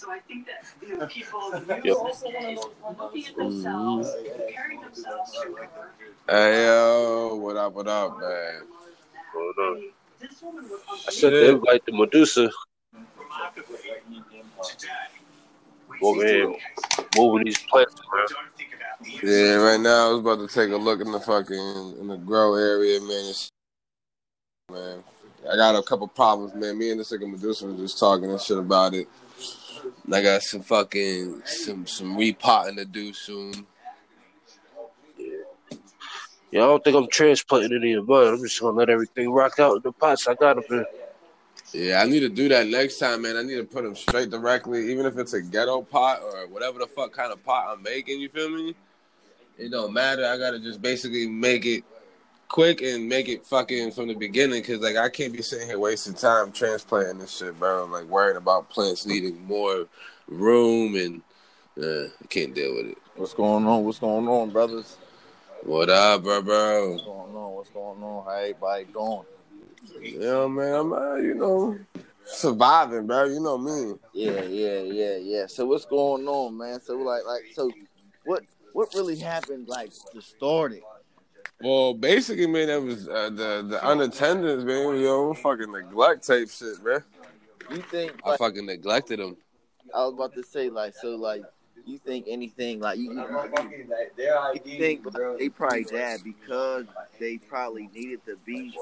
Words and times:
So 0.00 0.10
I 0.10 0.18
think 0.20 0.46
that 0.46 0.64
you 0.80 0.96
know 0.96 1.06
people 1.06 1.52
you 1.84 1.94
also 1.94 2.24
looking 2.24 2.58
at 2.58 3.36
themselves, 3.36 4.14
comparing 4.24 4.80
themselves 4.80 5.32
to 5.32 5.52
her. 5.52 5.68
Hey 6.26 6.64
yo, 6.64 7.36
what 7.36 7.58
up? 7.58 7.74
What 7.74 7.86
up, 7.86 8.18
man? 8.18 8.62
Hold 9.34 9.54
on. 9.58 9.82
This 10.18 10.40
woman 10.40 10.64
was 10.70 10.80
I 11.06 11.10
sent 11.10 11.34
the 11.34 11.50
invite 11.50 11.84
to 11.84 11.92
Medusa 11.92 12.50
over 16.02 16.26
here 16.26 16.54
moving 17.18 17.44
these 17.44 17.58
plants 17.64 17.94
around. 18.10 18.28
Yeah, 19.22 19.56
right 19.56 19.80
now 19.80 20.08
I 20.08 20.12
was 20.12 20.20
about 20.20 20.38
to 20.38 20.48
take 20.48 20.70
a 20.70 20.78
look 20.78 21.02
in 21.02 21.12
the 21.12 21.20
fucking 21.20 21.96
in 22.00 22.08
the 22.08 22.16
grow 22.16 22.54
area, 22.54 23.00
man. 23.02 23.26
It's, 23.28 23.50
man, 24.72 25.04
I 25.46 25.56
got 25.56 25.76
a 25.76 25.82
couple 25.82 26.08
problems, 26.08 26.54
man. 26.54 26.78
Me 26.78 26.90
and 26.90 27.00
this 27.00 27.12
nigga 27.12 27.30
Medusa 27.30 27.66
was 27.66 27.76
just 27.76 27.98
talking 27.98 28.30
and 28.30 28.40
shit 28.40 28.56
about 28.56 28.94
it. 28.94 29.06
And 30.10 30.16
I 30.16 30.22
got 30.22 30.42
some 30.42 30.62
fucking 30.62 31.42
some 31.44 31.86
some 31.86 32.16
repotting 32.16 32.74
to 32.78 32.84
do 32.84 33.12
soon. 33.12 33.64
Yeah, 35.16 36.64
I 36.64 36.66
don't 36.66 36.82
think 36.82 36.96
I'm 36.96 37.06
transplanting 37.06 37.80
any 37.80 37.92
of 37.92 38.08
mine. 38.08 38.26
I'm 38.26 38.38
just 38.42 38.60
gonna 38.60 38.76
let 38.76 38.90
everything 38.90 39.30
rock 39.30 39.60
out 39.60 39.76
in 39.76 39.82
the 39.82 39.92
pots 39.92 40.26
I 40.26 40.34
got 40.34 40.56
them 40.56 40.64
in. 40.80 40.86
Yeah, 41.72 42.02
I 42.02 42.06
need 42.06 42.20
to 42.20 42.28
do 42.28 42.48
that 42.48 42.66
next 42.66 42.98
time, 42.98 43.22
man. 43.22 43.36
I 43.36 43.42
need 43.42 43.54
to 43.54 43.62
put 43.62 43.84
them 43.84 43.94
straight 43.94 44.30
directly, 44.30 44.90
even 44.90 45.06
if 45.06 45.16
it's 45.16 45.34
a 45.34 45.40
ghetto 45.40 45.82
pot 45.82 46.20
or 46.24 46.48
whatever 46.48 46.80
the 46.80 46.88
fuck 46.88 47.12
kind 47.12 47.32
of 47.32 47.44
pot 47.44 47.68
I'm 47.70 47.80
making. 47.80 48.20
You 48.20 48.30
feel 48.30 48.48
me? 48.48 48.74
It 49.58 49.68
don't 49.68 49.92
matter. 49.92 50.26
I 50.26 50.36
gotta 50.38 50.58
just 50.58 50.82
basically 50.82 51.28
make 51.28 51.66
it 51.66 51.84
quick 52.50 52.82
and 52.82 53.08
make 53.08 53.28
it 53.28 53.46
fucking 53.46 53.92
from 53.92 54.08
the 54.08 54.14
beginning, 54.14 54.62
cause 54.62 54.80
like 54.80 54.96
I 54.96 55.08
can't 55.08 55.32
be 55.32 55.40
sitting 55.40 55.68
here 55.68 55.78
wasting 55.78 56.14
time 56.14 56.52
transplanting 56.52 57.18
this 57.18 57.38
shit, 57.38 57.58
bro. 57.58 57.84
I'm 57.84 57.92
like 57.92 58.04
worrying 58.04 58.36
about 58.36 58.68
plants 58.68 59.06
needing 59.06 59.42
more 59.46 59.86
room 60.28 60.96
and 60.96 61.22
uh, 61.82 62.08
I 62.08 62.26
can't 62.28 62.54
deal 62.54 62.74
with 62.74 62.86
it. 62.86 62.98
What's 63.14 63.34
going 63.34 63.66
on? 63.66 63.84
What's 63.84 64.00
going 64.00 64.28
on, 64.28 64.50
brothers? 64.50 64.96
What 65.62 65.88
up, 65.90 66.24
bro, 66.24 66.42
bro? 66.42 66.90
What's 66.90 67.04
going 67.04 67.36
on? 67.36 67.52
What's 67.52 67.70
going 67.70 68.02
on? 68.02 68.24
How 68.24 68.30
everybody 68.32 68.84
doing? 68.92 69.24
Yeah, 70.20 70.46
man, 70.48 70.74
I'm 70.74 70.92
uh, 70.92 71.14
you 71.16 71.34
know 71.34 71.78
surviving, 72.24 73.06
bro. 73.06 73.24
You 73.24 73.40
know 73.40 73.58
me. 73.58 73.94
Yeah, 74.12 74.42
yeah, 74.42 74.80
yeah, 74.80 75.16
yeah. 75.16 75.46
So 75.46 75.66
what's 75.66 75.84
going 75.84 76.26
on, 76.26 76.56
man? 76.56 76.80
So 76.80 76.96
like, 76.96 77.24
like, 77.26 77.42
so 77.54 77.70
what? 78.24 78.42
What 78.72 78.94
really 78.94 79.16
happened? 79.16 79.68
Like 79.68 79.90
to 80.12 80.22
start 80.22 80.72
it? 80.72 80.82
Well, 81.62 81.92
basically, 81.94 82.46
man, 82.46 82.68
that 82.68 82.82
was 82.82 83.06
uh, 83.06 83.30
the 83.30 83.66
the 83.68 83.84
unattendance, 83.84 84.64
man. 84.64 84.98
Yo, 84.98 85.34
fucking 85.34 85.70
neglect 85.70 86.26
type 86.26 86.48
shit, 86.48 86.82
man. 86.82 87.04
You 87.70 87.82
think? 87.82 88.12
I 88.24 88.36
fucking 88.36 88.66
neglected 88.66 89.20
them. 89.20 89.36
I 89.94 90.04
was 90.04 90.14
about 90.14 90.34
to 90.34 90.42
say, 90.42 90.70
like, 90.70 90.94
so, 90.94 91.16
like, 91.16 91.42
you 91.84 91.98
think 91.98 92.26
anything? 92.28 92.80
Like, 92.80 92.98
you, 92.98 93.12
you, 93.12 93.20
you 94.54 94.60
think 94.78 95.04
like, 95.04 95.38
they 95.38 95.48
probably 95.48 95.84
died 95.84 96.20
because 96.24 96.86
they 97.18 97.38
probably 97.38 97.88
needed 97.88 98.24
to 98.26 98.36
be 98.46 98.76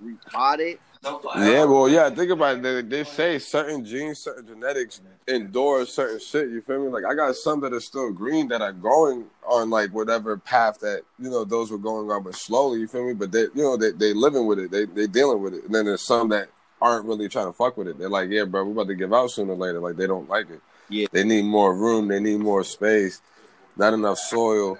repotted? 0.00 0.78
Yeah, 1.04 1.64
well, 1.64 1.88
yeah. 1.88 2.10
Think 2.10 2.30
about 2.30 2.56
it. 2.56 2.62
They, 2.62 2.82
they 2.82 3.04
say 3.04 3.38
certain 3.38 3.84
genes, 3.84 4.18
certain 4.18 4.46
genetics 4.46 5.00
endorse 5.28 5.92
certain 5.92 6.18
shit. 6.18 6.48
You 6.48 6.60
feel 6.60 6.82
me? 6.82 6.88
Like 6.88 7.04
I 7.04 7.14
got 7.14 7.34
some 7.36 7.60
that 7.60 7.72
are 7.72 7.80
still 7.80 8.12
green 8.12 8.48
that 8.48 8.62
are 8.62 8.72
going 8.72 9.26
on 9.46 9.70
like 9.70 9.90
whatever 9.90 10.36
path 10.36 10.80
that 10.80 11.02
you 11.18 11.30
know 11.30 11.44
those 11.44 11.70
were 11.70 11.78
going 11.78 12.10
on, 12.10 12.22
but 12.24 12.34
slowly. 12.34 12.80
You 12.80 12.88
feel 12.88 13.06
me? 13.06 13.14
But 13.14 13.32
they, 13.32 13.42
you 13.42 13.62
know, 13.62 13.76
they 13.76 13.92
they 13.92 14.12
living 14.12 14.46
with 14.46 14.58
it. 14.58 14.70
They 14.70 14.86
they 14.86 15.06
dealing 15.06 15.42
with 15.42 15.54
it. 15.54 15.64
And 15.64 15.74
then 15.74 15.84
there's 15.84 16.02
some 16.02 16.30
that 16.30 16.48
aren't 16.80 17.06
really 17.06 17.28
trying 17.28 17.46
to 17.46 17.52
fuck 17.52 17.76
with 17.76 17.88
it. 17.88 17.98
They're 17.98 18.08
like, 18.08 18.30
yeah, 18.30 18.44
bro, 18.44 18.64
we're 18.64 18.72
about 18.72 18.88
to 18.88 18.94
give 18.94 19.12
out 19.12 19.30
sooner 19.30 19.52
or 19.52 19.56
later. 19.56 19.80
Like 19.80 19.96
they 19.96 20.06
don't 20.06 20.28
like 20.28 20.50
it. 20.50 20.60
Yeah. 20.88 21.06
They 21.12 21.24
need 21.24 21.44
more 21.44 21.74
room. 21.74 22.08
They 22.08 22.20
need 22.20 22.40
more 22.40 22.64
space. 22.64 23.20
Not 23.76 23.94
enough 23.94 24.18
soil. 24.18 24.78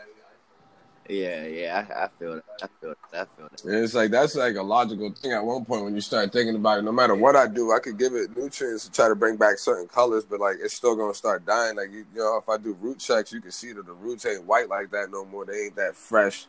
Yeah, 1.08 1.46
yeah, 1.46 1.86
I, 1.88 2.04
I 2.04 2.08
feel 2.18 2.34
it. 2.34 2.44
I 2.62 2.66
feel 2.80 2.90
it. 2.90 2.98
I 3.14 3.24
feel 3.24 3.46
it. 3.46 3.64
And 3.64 3.74
it's 3.76 3.94
like 3.94 4.10
that's 4.10 4.34
like 4.34 4.56
a 4.56 4.62
logical 4.62 5.10
thing 5.12 5.32
at 5.32 5.42
one 5.42 5.64
point 5.64 5.84
when 5.84 5.94
you 5.94 6.02
start 6.02 6.32
thinking 6.32 6.54
about 6.54 6.78
it. 6.78 6.82
No 6.82 6.92
matter 6.92 7.14
what 7.14 7.34
I 7.34 7.46
do, 7.46 7.72
I 7.72 7.78
could 7.78 7.98
give 7.98 8.14
it 8.14 8.36
nutrients 8.36 8.84
to 8.84 8.92
try 8.92 9.08
to 9.08 9.14
bring 9.14 9.36
back 9.36 9.58
certain 9.58 9.88
colors, 9.88 10.26
but 10.26 10.38
like 10.38 10.56
it's 10.60 10.74
still 10.74 10.96
gonna 10.96 11.14
start 11.14 11.46
dying. 11.46 11.76
Like 11.76 11.90
you, 11.90 12.04
you 12.14 12.20
know, 12.20 12.36
if 12.36 12.48
I 12.48 12.58
do 12.58 12.74
root 12.74 12.98
checks, 12.98 13.32
you 13.32 13.40
can 13.40 13.52
see 13.52 13.72
that 13.72 13.86
the 13.86 13.94
roots 13.94 14.26
ain't 14.26 14.44
white 14.44 14.68
like 14.68 14.90
that 14.90 15.10
no 15.10 15.24
more. 15.24 15.46
They 15.46 15.66
ain't 15.66 15.76
that 15.76 15.96
fresh. 15.96 16.46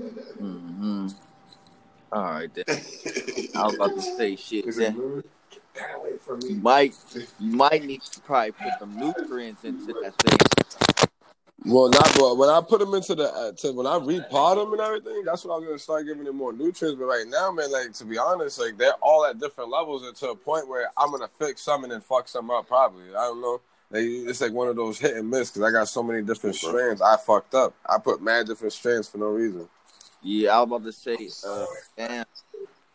Mm-hmm. 0.00 1.08
All 2.12 2.22
right, 2.22 2.50
then. 2.54 2.64
I 3.54 3.62
was 3.64 3.74
about 3.74 3.94
to 3.94 4.00
say 4.16 4.34
shit. 4.34 4.74
Then 4.74 5.22
you 6.42 6.56
might, 6.56 6.94
you 7.38 7.56
might 7.56 7.84
need 7.84 8.02
to 8.02 8.20
probably 8.20 8.52
put 8.52 8.72
some 8.80 8.96
nutrients 8.96 9.64
into 9.64 9.92
that 10.02 10.14
thing. 10.22 11.08
Well, 11.64 11.88
not 11.88 12.14
but 12.16 12.36
when 12.36 12.48
I 12.48 12.60
put 12.60 12.80
them 12.80 12.94
into 12.94 13.14
the 13.14 13.24
uh, 13.32 13.52
to 13.52 13.72
when 13.72 13.86
I 13.86 13.98
repot 13.98 14.56
them 14.56 14.72
and 14.72 14.80
everything, 14.80 15.24
that's 15.24 15.44
when 15.44 15.56
I'm 15.56 15.64
gonna 15.64 15.78
start 15.78 16.06
giving 16.06 16.24
them 16.24 16.36
more 16.36 16.52
nutrients. 16.52 16.98
But 16.98 17.06
right 17.06 17.24
now, 17.26 17.50
man, 17.50 17.72
like 17.72 17.92
to 17.94 18.04
be 18.04 18.18
honest, 18.18 18.60
like 18.60 18.76
they're 18.76 18.92
all 19.00 19.24
at 19.24 19.40
different 19.40 19.70
levels, 19.70 20.06
and 20.06 20.14
to 20.16 20.30
a 20.30 20.36
point 20.36 20.68
where 20.68 20.90
I'm 20.96 21.10
gonna 21.10 21.28
fix 21.38 21.62
some 21.62 21.82
and 21.84 21.92
then 21.92 22.02
fuck 22.02 22.28
some 22.28 22.50
up. 22.50 22.68
Probably, 22.68 23.08
I 23.10 23.22
don't 23.22 23.40
know. 23.40 23.60
Like, 23.90 24.02
it's 24.04 24.40
like 24.40 24.52
one 24.52 24.68
of 24.68 24.76
those 24.76 24.98
hit 24.98 25.16
and 25.16 25.30
miss 25.30 25.50
because 25.50 25.62
I 25.62 25.70
got 25.70 25.88
so 25.88 26.02
many 26.02 26.22
different 26.22 26.56
strands. 26.56 27.00
I 27.00 27.16
fucked 27.16 27.54
up. 27.54 27.74
I 27.88 27.98
put 27.98 28.20
mad 28.20 28.46
different 28.46 28.72
strands 28.72 29.08
for 29.08 29.18
no 29.18 29.26
reason. 29.26 29.68
Yeah, 30.22 30.56
I 30.56 30.60
was 30.60 30.66
about 30.66 30.84
to 30.84 30.92
say, 30.92 31.30
uh, 31.46 31.66
damn. 31.96 32.26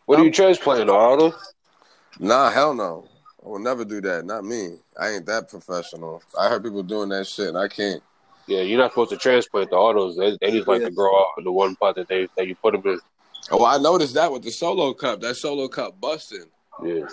What 0.04 0.20
are 0.20 0.24
you 0.24 0.30
transplanting, 0.30 0.90
Auto? 0.90 1.34
Nah, 2.18 2.50
hell 2.50 2.74
no. 2.74 3.08
I 3.44 3.48
will 3.48 3.58
never 3.58 3.84
do 3.84 4.00
that. 4.02 4.24
Not 4.24 4.44
me. 4.44 4.76
I 5.00 5.10
ain't 5.10 5.26
that 5.26 5.48
professional. 5.48 6.22
I 6.38 6.48
heard 6.48 6.62
people 6.62 6.82
doing 6.82 7.08
that 7.08 7.26
shit, 7.26 7.48
and 7.48 7.58
I 7.58 7.68
can't. 7.68 8.02
Yeah, 8.46 8.62
you're 8.62 8.78
not 8.78 8.90
supposed 8.90 9.10
to 9.10 9.16
transplant 9.16 9.70
the 9.70 9.76
autos. 9.76 10.16
They, 10.16 10.36
they 10.40 10.50
just 10.50 10.68
like 10.68 10.82
to 10.82 10.90
grow 10.90 11.16
out 11.16 11.32
in 11.38 11.44
the 11.44 11.52
one 11.52 11.76
pot 11.76 11.94
that 11.96 12.08
they 12.08 12.28
that 12.36 12.46
you 12.48 12.54
put 12.56 12.72
them 12.72 12.82
in. 12.92 13.00
Oh, 13.50 13.64
I 13.64 13.78
noticed 13.78 14.14
that 14.14 14.30
with 14.32 14.42
the 14.42 14.50
solo 14.50 14.92
cup. 14.94 15.20
That 15.20 15.36
solo 15.36 15.68
cup 15.68 16.00
busting. 16.00 16.46
Yeah. 16.84 17.06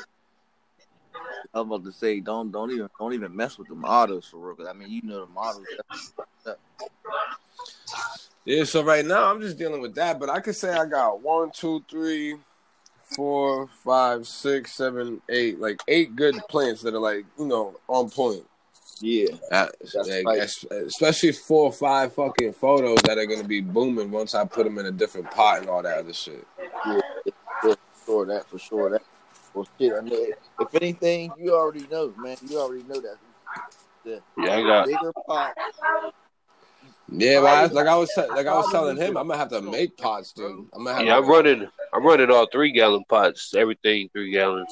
I 1.54 1.62
was 1.62 1.68
about 1.68 1.84
to 1.86 1.92
say, 1.92 2.20
don't 2.20 2.52
don't 2.52 2.72
even 2.72 2.90
don't 3.00 3.14
even 3.14 3.36
mess 3.36 3.58
with 3.58 3.68
the 3.68 3.76
models 3.76 4.26
for 4.28 4.38
real. 4.40 4.56
'cause, 4.56 4.68
I 4.68 4.74
mean, 4.74 4.90
you 4.90 5.02
know 5.04 5.26
the 5.26 5.32
models. 5.32 5.66
Yeah, 8.46 8.64
so 8.64 8.84
right 8.84 9.06
now 9.06 9.30
I'm 9.32 9.42
just 9.42 9.58
dealing 9.58 9.82
with 9.82 9.96
that, 9.96 10.20
but 10.20 10.30
I 10.30 10.40
could 10.40 10.56
say 10.56 10.74
I 10.74 10.86
got 10.86 11.22
one, 11.22 11.52
two, 11.52 11.84
three, 11.90 12.36
four, 13.16 13.68
five, 13.84 14.26
six, 14.28 14.74
seven, 14.74 15.22
eight, 15.30 15.60
like 15.60 15.82
eight 15.88 16.16
good 16.16 16.36
plants 16.50 16.82
that 16.84 16.94
are 16.96 17.00
like 17.00 17.26
you 17.38 17.46
know 17.46 17.76
on 17.88 18.10
point. 18.10 18.44
Yeah, 19.02 19.36
Uh, 19.52 19.68
like, 20.24 20.42
especially 20.42 21.32
four 21.32 21.66
or 21.66 21.72
five 21.72 22.14
fucking 22.14 22.54
photos 22.54 23.02
that 23.04 23.18
are 23.18 23.26
gonna 23.26 23.44
be 23.48 23.62
booming 23.62 24.12
once 24.12 24.36
I 24.36 24.46
put 24.46 24.66
them 24.66 24.78
in 24.78 24.86
a 24.86 24.92
different 24.92 25.32
pot 25.32 25.60
and 25.60 25.70
all 25.70 25.82
that 25.84 26.00
other 26.00 26.14
shit. 26.14 26.46
yeah, 26.86 27.00
for 27.62 27.76
sure 28.06 28.26
that 28.26 28.50
for 28.50 28.60
sure 28.60 28.90
that. 28.92 29.02
Well, 29.54 29.68
shit. 29.80 29.94
I 29.94 30.02
mean, 30.02 30.34
if 30.60 30.76
anything, 30.76 31.32
you 31.38 31.56
already 31.56 31.88
know, 31.88 32.14
man. 32.18 32.38
You 32.48 32.60
already 32.60 32.84
know 32.84 33.00
that. 33.02 33.18
The 34.04 34.22
Yeah, 34.38 34.58
I 34.58 34.62
got 34.62 34.86
bigger 34.86 35.14
pot. 35.28 35.54
Yeah, 37.12 37.42
but 37.42 37.48
I, 37.48 37.66
like 37.66 37.88
I 37.88 37.96
was 37.96 38.12
like 38.18 38.48
I 38.48 38.54
was 38.54 38.72
telling 38.72 38.98
him, 38.98 39.18
I'm 39.18 39.28
gonna 39.28 39.40
have 39.40 39.50
to 39.50 39.62
make 39.62 39.98
pots, 39.98 40.32
dude. 40.34 40.68
I'm 40.74 40.84
gonna 40.84 40.98
have 40.98 41.06
yeah, 41.06 41.16
to, 41.16 41.22
I'm 41.22 41.28
running 41.28 41.68
I'm 41.94 42.06
running 42.06 42.30
all 42.30 42.48
three 42.52 42.72
gallon 42.72 43.04
pots, 43.10 43.54
everything 43.56 44.10
three 44.14 44.32
gallons. 44.32 44.72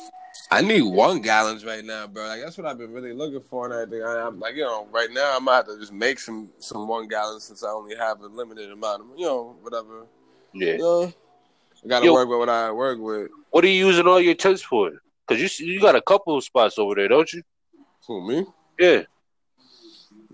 I 0.49 0.61
need 0.61 0.81
one 0.81 1.21
gallons 1.21 1.65
right 1.65 1.83
now, 1.83 2.07
bro. 2.07 2.25
Like 2.25 2.41
that's 2.41 2.57
what 2.57 2.67
I've 2.67 2.77
been 2.77 2.93
really 2.93 3.13
looking 3.13 3.41
for 3.41 3.65
and 3.65 3.73
everything. 3.73 4.05
I, 4.07 4.25
I'm 4.25 4.39
like, 4.39 4.55
you 4.55 4.63
know, 4.63 4.87
right 4.91 5.09
now 5.11 5.35
I'm 5.35 5.45
gonna 5.45 5.57
have 5.57 5.65
to 5.67 5.77
just 5.77 5.91
make 5.91 6.19
some 6.19 6.49
some 6.59 6.87
one 6.87 7.07
gallons 7.07 7.43
since 7.43 7.63
I 7.63 7.69
only 7.69 7.95
have 7.95 8.21
a 8.21 8.27
limited 8.27 8.71
amount 8.71 9.01
of, 9.01 9.07
you 9.17 9.25
know, 9.25 9.57
whatever. 9.61 10.05
Yeah. 10.53 10.73
You 10.73 10.77
know, 10.77 11.13
I 11.83 11.87
gotta 11.87 12.05
Yo. 12.05 12.13
work 12.13 12.29
with 12.29 12.39
what 12.39 12.49
I 12.49 12.71
work 12.71 12.99
with. 12.99 13.29
What 13.51 13.65
are 13.65 13.67
you 13.67 13.85
using 13.87 14.07
all 14.07 14.21
your 14.21 14.35
tents 14.35 14.61
for? 14.61 14.91
Cause 15.27 15.39
you 15.39 15.65
you 15.65 15.81
got 15.81 15.95
a 15.95 16.01
couple 16.01 16.37
of 16.37 16.43
spots 16.43 16.79
over 16.79 16.95
there, 16.95 17.09
don't 17.09 17.31
you? 17.33 17.43
Who 18.07 18.25
me? 18.25 18.45
Yeah. 18.79 19.01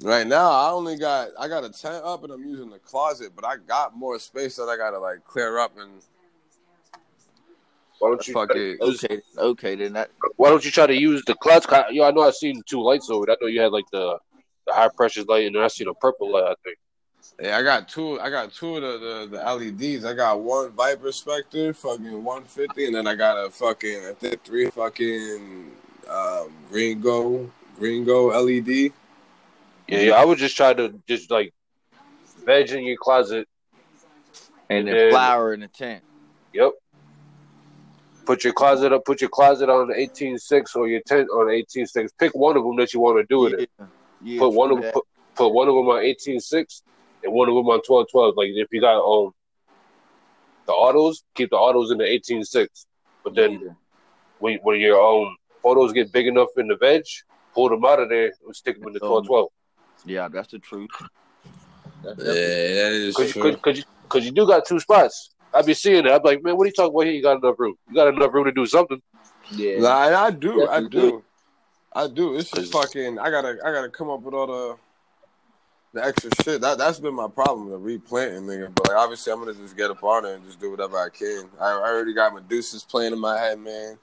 Right 0.03 0.27
now, 0.27 0.51
I 0.51 0.69
only 0.69 0.95
got 0.95 1.29
I 1.39 1.47
got 1.47 1.63
a 1.63 1.69
tent 1.69 2.03
up 2.05 2.23
and 2.23 2.31
I'm 2.31 2.43
using 2.43 2.69
the 2.69 2.77
closet, 2.77 3.31
but 3.35 3.45
I 3.45 3.57
got 3.57 3.95
more 3.95 4.19
space 4.19 4.57
that 4.57 4.65
I 4.65 4.77
gotta 4.77 4.99
like 4.99 5.23
clear 5.25 5.57
up 5.57 5.75
and 5.77 6.03
Why 8.03 8.09
don't 8.09 8.27
you 8.27 8.33
fuck 8.33 8.50
it. 8.53 8.81
Okay, 8.81 9.21
okay, 9.38 9.75
then 9.75 9.94
that. 9.94 10.11
Why 10.35 10.50
don't 10.50 10.65
you 10.65 10.71
try 10.71 10.88
to 10.88 10.94
use 10.94 11.23
the 11.25 11.35
clouds? 11.35 11.65
Yo, 11.89 12.03
I 12.03 12.11
know 12.11 12.23
I 12.23 12.31
seen 12.31 12.61
two 12.67 12.83
lights 12.83 13.09
over 13.09 13.23
it. 13.23 13.31
I 13.31 13.38
know 13.39 13.47
you 13.47 13.61
had 13.61 13.71
like 13.71 13.85
the 13.94 14.19
the 14.67 14.73
high 14.73 14.89
pressure 14.89 15.23
light, 15.23 15.45
and 15.45 15.55
then 15.55 15.63
I 15.63 15.69
seen 15.69 15.88
a 15.88 15.94
purple 15.94 16.33
light. 16.33 16.44
I 16.44 16.55
think. 16.65 16.77
Yeah, 17.41 17.57
I 17.57 17.63
got 17.63 17.88
two. 17.88 18.19
I 18.19 18.29
got 18.29 18.51
two 18.51 18.75
of 18.75 18.81
the, 18.81 19.29
the, 19.31 19.38
the 19.38 19.95
LEDs. 19.95 20.03
I 20.03 20.13
got 20.13 20.41
one 20.41 20.71
Viparspectra, 20.71 21.73
fucking 21.77 22.21
one 22.21 22.44
fifty, 22.44 22.88
and 22.88 22.94
then 22.94 23.07
I 23.07 23.15
got 23.15 23.38
a 23.38 23.50
fucking 23.50 24.05
I 24.05 24.11
think 24.11 24.44
three 24.44 24.69
fucking 24.69 25.71
um, 26.09 26.53
Gringo 26.69 27.50
Gringo 27.79 28.38
LED. 28.38 28.67
Yeah, 28.67 28.91
yeah. 29.88 30.11
I 30.11 30.25
would 30.25 30.39
just 30.39 30.57
try 30.57 30.73
to 30.73 30.94
just 31.07 31.31
like 31.31 31.53
veg 32.45 32.69
in 32.71 32.83
your 32.83 32.97
closet. 32.97 33.47
And 34.69 34.89
then 34.89 35.09
flower 35.09 35.53
in 35.53 35.61
the 35.61 35.69
tent. 35.69 36.03
Yep. 36.51 36.73
Put 38.25 38.43
your 38.43 38.53
closet 38.53 38.93
up. 38.93 39.03
Put 39.05 39.21
your 39.21 39.29
closet 39.29 39.69
on 39.69 39.89
the 39.89 39.99
eighteen 39.99 40.37
six 40.37 40.75
or 40.75 40.87
your 40.87 41.01
tent 41.05 41.29
on 41.29 41.49
eighteen 41.49 41.85
six. 41.85 42.11
Pick 42.17 42.33
one 42.33 42.55
of 42.55 42.63
them 42.63 42.75
that 42.77 42.93
you 42.93 42.99
want 42.99 43.17
to 43.17 43.25
do 43.33 43.47
it 43.47 43.53
in. 43.53 43.59
Yeah, 43.59 43.85
yeah, 44.21 44.39
Put 44.39 44.53
one 44.53 44.71
of 44.71 44.81
them. 44.81 44.91
Put, 44.93 45.03
put 45.35 45.49
one 45.49 45.67
of 45.67 45.75
them 45.75 45.87
on 45.89 46.03
eighteen 46.03 46.39
six 46.39 46.83
and 47.23 47.33
one 47.33 47.49
of 47.49 47.55
them 47.55 47.67
on 47.67 47.81
twelve 47.81 48.07
twelve. 48.11 48.35
Like 48.37 48.49
if 48.53 48.67
you 48.71 48.81
got 48.81 48.99
um 48.99 49.31
the 50.65 50.71
autos, 50.71 51.23
keep 51.35 51.49
the 51.49 51.57
autos 51.57 51.91
in 51.91 51.97
the 51.97 52.05
eighteen 52.05 52.43
six. 52.43 52.85
But 53.23 53.35
then 53.35 53.51
Yeah. 53.51 53.69
when 54.39 54.59
when 54.63 54.79
your 54.79 55.01
um 55.01 55.35
photos 55.61 55.91
get 55.91 56.11
big 56.13 56.27
enough 56.27 56.49
in 56.57 56.67
the 56.67 56.77
veg, 56.77 57.03
pull 57.53 57.69
them 57.69 57.83
out 57.83 57.99
of 57.99 58.09
there 58.09 58.31
and 58.45 58.55
stick 58.55 58.79
them 58.79 58.87
in 58.87 58.93
the 58.93 58.99
twelve 58.99 59.27
twelve. 59.27 59.49
Yeah, 60.05 60.29
that's 60.29 60.51
the 60.51 60.59
truth. 60.59 60.91
That's 62.03 62.19
Yeah, 62.19 62.33
that 62.33 62.91
is 62.93 63.15
Cause, 63.15 63.31
true. 63.33 63.41
cause, 63.43 63.55
cause, 63.61 63.77
you, 63.77 63.83
cause 64.09 64.25
you 64.25 64.31
do 64.31 64.47
got 64.47 64.65
two 64.65 64.79
spots. 64.79 65.32
I 65.53 65.61
be 65.61 65.73
seeing 65.73 66.03
that. 66.05 66.13
I'm 66.15 66.21
like, 66.23 66.41
man, 66.44 66.57
what 66.57 66.63
are 66.63 66.67
you 66.67 66.73
talking 66.73 66.94
about 66.95 67.05
here? 67.05 67.13
You 67.13 67.21
got 67.21 67.38
enough 67.38 67.59
room. 67.59 67.75
You 67.89 67.95
got 67.95 68.07
enough 68.07 68.33
room 68.33 68.45
to 68.45 68.51
do 68.51 68.65
something. 68.65 69.01
yeah. 69.51 69.79
Nah, 69.79 70.05
and 70.07 70.15
I 70.15 70.31
do, 70.31 70.63
I 70.67 70.79
Definitely 70.81 71.00
do, 71.00 71.23
I 71.94 72.07
do. 72.07 72.35
It's 72.35 72.51
just 72.51 72.71
fucking. 72.71 73.19
I 73.19 73.29
gotta, 73.29 73.57
I 73.63 73.71
gotta 73.71 73.89
come 73.89 74.09
up 74.09 74.21
with 74.21 74.33
all 74.33 74.47
the, 74.47 74.75
the 76.00 76.05
extra 76.07 76.31
shit. 76.44 76.61
That 76.61 76.77
that's 76.77 77.00
been 77.00 77.13
my 77.13 77.27
problem, 77.27 77.69
the 77.69 77.77
replanting, 77.77 78.44
nigga. 78.44 78.73
But 78.73 78.88
like, 78.88 78.97
obviously, 78.97 79.31
I'm 79.31 79.39
gonna 79.39 79.53
just 79.53 79.77
get 79.77 79.91
up 79.91 80.03
on 80.03 80.25
it 80.25 80.35
and 80.35 80.45
just 80.45 80.59
do 80.59 80.71
whatever 80.71 80.97
I 80.97 81.09
can. 81.09 81.45
I, 81.59 81.65
I 81.69 81.89
already 81.91 82.13
got 82.13 82.33
Medusa's 82.33 82.83
playing 82.83 83.13
in 83.13 83.19
my 83.19 83.38
head, 83.39 83.59
man. 83.59 83.97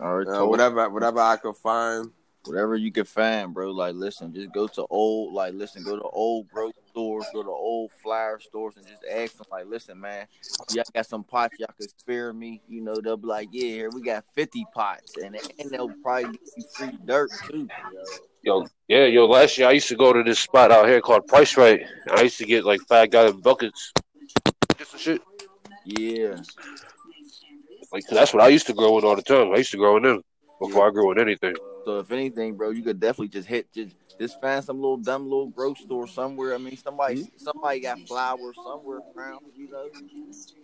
All 0.00 0.18
right, 0.18 0.28
Uh, 0.28 0.38
told- 0.38 0.50
whatever, 0.50 0.88
whatever 0.90 1.18
I 1.20 1.36
could 1.36 1.56
find. 1.56 2.10
whatever 2.44 2.76
you 2.76 2.92
can 2.92 3.04
find, 3.04 3.52
bro. 3.52 3.70
Like, 3.72 3.94
listen, 3.94 4.32
just 4.32 4.52
go 4.52 4.68
to 4.68 4.86
old, 4.90 5.32
like, 5.32 5.54
listen, 5.54 5.82
go 5.82 5.96
to 5.96 6.02
old 6.02 6.48
grocery 6.50 6.74
stores, 6.94 7.26
go 7.32 7.42
to 7.42 7.50
old 7.50 7.90
flower 8.02 8.38
stores, 8.38 8.76
and 8.76 8.86
just 8.86 9.04
ask 9.10 9.36
them, 9.36 9.46
like, 9.50 9.66
listen, 9.66 10.00
man, 10.00 10.26
y'all 10.70 10.84
got 10.94 11.06
some 11.06 11.24
pots 11.24 11.58
y'all 11.58 11.68
could 11.76 11.90
spare 11.98 12.32
me? 12.32 12.62
You 12.68 12.82
know, 12.82 13.00
they'll 13.00 13.16
be 13.16 13.26
like, 13.26 13.48
yeah, 13.50 13.68
here 13.68 13.90
we 13.90 14.02
got 14.02 14.24
fifty 14.34 14.64
pots, 14.72 15.16
and 15.16 15.36
and 15.58 15.70
they'll 15.70 15.94
probably 16.02 16.24
give 16.24 16.40
you 16.56 16.64
free 16.76 16.96
dirt 17.04 17.30
too. 17.50 17.68
Yo, 18.42 18.66
yeah, 18.86 19.06
yo. 19.06 19.26
Last 19.26 19.58
year 19.58 19.68
I 19.68 19.72
used 19.72 19.88
to 19.88 19.96
go 19.96 20.12
to 20.12 20.22
this 20.22 20.38
spot 20.38 20.70
out 20.70 20.86
here 20.86 21.00
called 21.00 21.26
Price 21.26 21.56
Rite. 21.56 21.82
I 22.12 22.22
used 22.22 22.38
to 22.38 22.44
get 22.44 22.64
like 22.64 22.80
five 22.82 23.10
gallon 23.10 23.40
buckets. 23.40 23.92
Some 24.84 25.00
shit. 25.00 25.22
Yeah, 25.84 26.36
Like 27.92 28.04
that's 28.08 28.32
what 28.32 28.42
I 28.42 28.48
used 28.48 28.66
to 28.68 28.72
grow 28.74 28.98
in 28.98 29.04
all 29.04 29.16
the 29.16 29.22
time. 29.22 29.52
I 29.52 29.56
used 29.56 29.72
to 29.72 29.76
grow 29.76 29.96
in 29.96 30.04
them 30.04 30.22
before 30.60 30.86
I 30.86 30.90
grew 30.90 31.10
in 31.12 31.18
anything. 31.18 31.54
so 31.84 31.98
if 31.98 32.10
anything, 32.10 32.54
bro, 32.54 32.70
you 32.70 32.82
could 32.82 33.00
definitely 33.00 33.28
just 33.28 33.48
hit 33.48 33.72
just. 33.72 33.96
Just 34.20 34.40
find 34.40 34.64
some 34.64 34.76
little 34.76 34.96
dumb 34.96 35.24
little 35.24 35.48
grocery 35.48 35.86
store 35.86 36.06
somewhere. 36.06 36.54
I 36.54 36.58
mean, 36.58 36.76
somebody 36.76 37.16
mm-hmm. 37.16 37.36
somebody 37.36 37.80
got 37.80 37.98
flowers 38.06 38.56
somewhere 38.56 39.00
around, 39.16 39.40
you 39.56 39.68
know. 39.70 39.88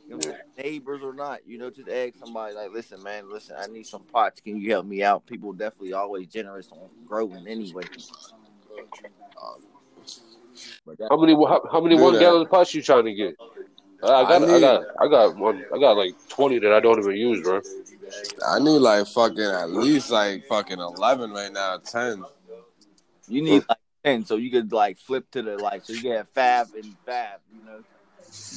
you 0.09 0.19
know, 0.19 0.37
neighbors 0.59 1.03
or 1.03 1.13
not, 1.13 1.47
you 1.47 1.57
know, 1.59 1.71
just 1.71 1.89
ask 1.89 2.17
somebody 2.19 2.55
like, 2.55 2.73
listen, 2.73 3.03
man, 3.03 3.31
listen, 3.31 3.57
I 3.59 3.67
need 3.67 3.87
some 3.87 4.03
pots. 4.03 4.41
Can 4.41 4.61
you 4.61 4.71
help 4.73 4.87
me 4.87 5.03
out? 5.03 5.25
People 5.27 5.53
definitely 5.53 5.93
always 5.93 6.27
generous 6.27 6.69
on 6.73 6.89
growing 7.07 7.47
anyway. 7.47 7.85
But 10.85 10.99
that, 10.99 11.09
How 11.11 11.17
many? 11.17 11.35
How, 11.35 11.63
how 11.71 11.81
many 11.81 11.95
one 11.95 12.15
that. 12.15 12.21
gallon 12.21 12.47
pots 12.47 12.75
you 12.75 12.83
trying 12.83 13.05
to 13.05 13.15
get? 13.15 13.37
I 14.03 14.07
got, 14.07 14.43
I, 14.43 14.47
need- 14.47 14.61
got, 14.61 14.83
I 14.99 15.09
got 15.09 15.37
one. 15.37 15.65
I 15.75 15.79
got 15.79 15.97
like 15.97 16.15
twenty 16.29 16.59
that 16.59 16.73
I 16.73 16.81
don't 16.81 16.99
even 16.99 17.17
use, 17.17 17.43
bro. 17.43 17.61
I 18.49 18.59
need 18.59 18.79
like 18.79 19.07
fucking 19.07 19.41
at 19.41 19.71
least 19.71 20.11
like 20.11 20.47
fucking 20.47 20.79
eleven 20.79 21.31
right 21.31 21.53
now, 21.53 21.79
ten. 21.79 22.25
You 23.31 23.43
need 23.43 23.65
like 23.69 23.79
ten, 24.05 24.25
so 24.27 24.37
you 24.37 24.51
could 24.51 24.73
like 24.73 24.99
flip 24.99 25.31
to 25.31 25.43
the 25.43 25.57
like, 25.57 25.85
so 25.85 25.93
you 25.93 26.03
can 26.03 26.13
have 26.13 26.29
five 26.31 26.75
and 26.75 26.97
five, 27.07 27.39
you 27.55 27.65
know. 27.65 27.85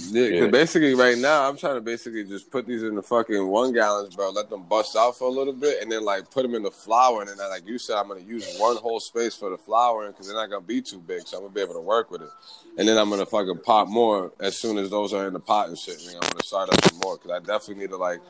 Yeah, 0.09 0.29
because 0.29 0.45
Yeah. 0.45 0.51
basically 0.51 0.93
right 0.95 1.17
now 1.17 1.47
I'm 1.47 1.57
trying 1.57 1.75
to 1.75 1.81
basically 1.81 2.23
just 2.23 2.49
put 2.49 2.65
these 2.65 2.83
in 2.83 2.95
the 2.95 3.03
fucking 3.03 3.47
one 3.47 3.71
gallons, 3.71 4.15
bro. 4.15 4.31
Let 4.31 4.49
them 4.49 4.63
bust 4.63 4.95
out 4.95 5.17
for 5.17 5.27
a 5.27 5.31
little 5.31 5.53
bit, 5.53 5.81
and 5.81 5.91
then 5.91 6.03
like 6.03 6.31
put 6.31 6.41
them 6.41 6.55
in 6.55 6.63
the 6.63 6.71
flower, 6.71 7.21
and 7.21 7.29
then 7.29 7.37
like 7.37 7.67
you 7.67 7.77
said, 7.77 7.97
I'm 7.97 8.07
gonna 8.07 8.21
use 8.21 8.55
one 8.57 8.77
whole 8.77 8.99
space 8.99 9.35
for 9.35 9.51
the 9.51 9.57
flower, 9.57 10.07
because 10.07 10.25
they're 10.27 10.35
not 10.35 10.49
gonna 10.49 10.61
be 10.61 10.81
too 10.81 10.99
big, 10.99 11.27
so 11.27 11.37
I'm 11.37 11.43
gonna 11.43 11.53
be 11.53 11.61
able 11.61 11.75
to 11.75 11.81
work 11.81 12.09
with 12.09 12.23
it. 12.23 12.29
And 12.77 12.87
then 12.87 12.97
I'm 12.97 13.11
gonna 13.11 13.25
fucking 13.27 13.59
pop 13.59 13.87
more 13.87 14.31
as 14.39 14.57
soon 14.57 14.79
as 14.79 14.89
those 14.89 15.13
are 15.13 15.27
in 15.27 15.33
the 15.33 15.39
pot 15.39 15.69
and 15.69 15.77
shit. 15.77 16.01
You 16.01 16.13
know, 16.13 16.19
I'm 16.23 16.31
gonna 16.31 16.43
start 16.43 16.73
up 16.73 16.83
some 16.85 16.99
more 17.03 17.17
because 17.17 17.31
I 17.31 17.39
definitely 17.39 17.83
need 17.83 17.91
to 17.91 17.97
like 17.97 18.21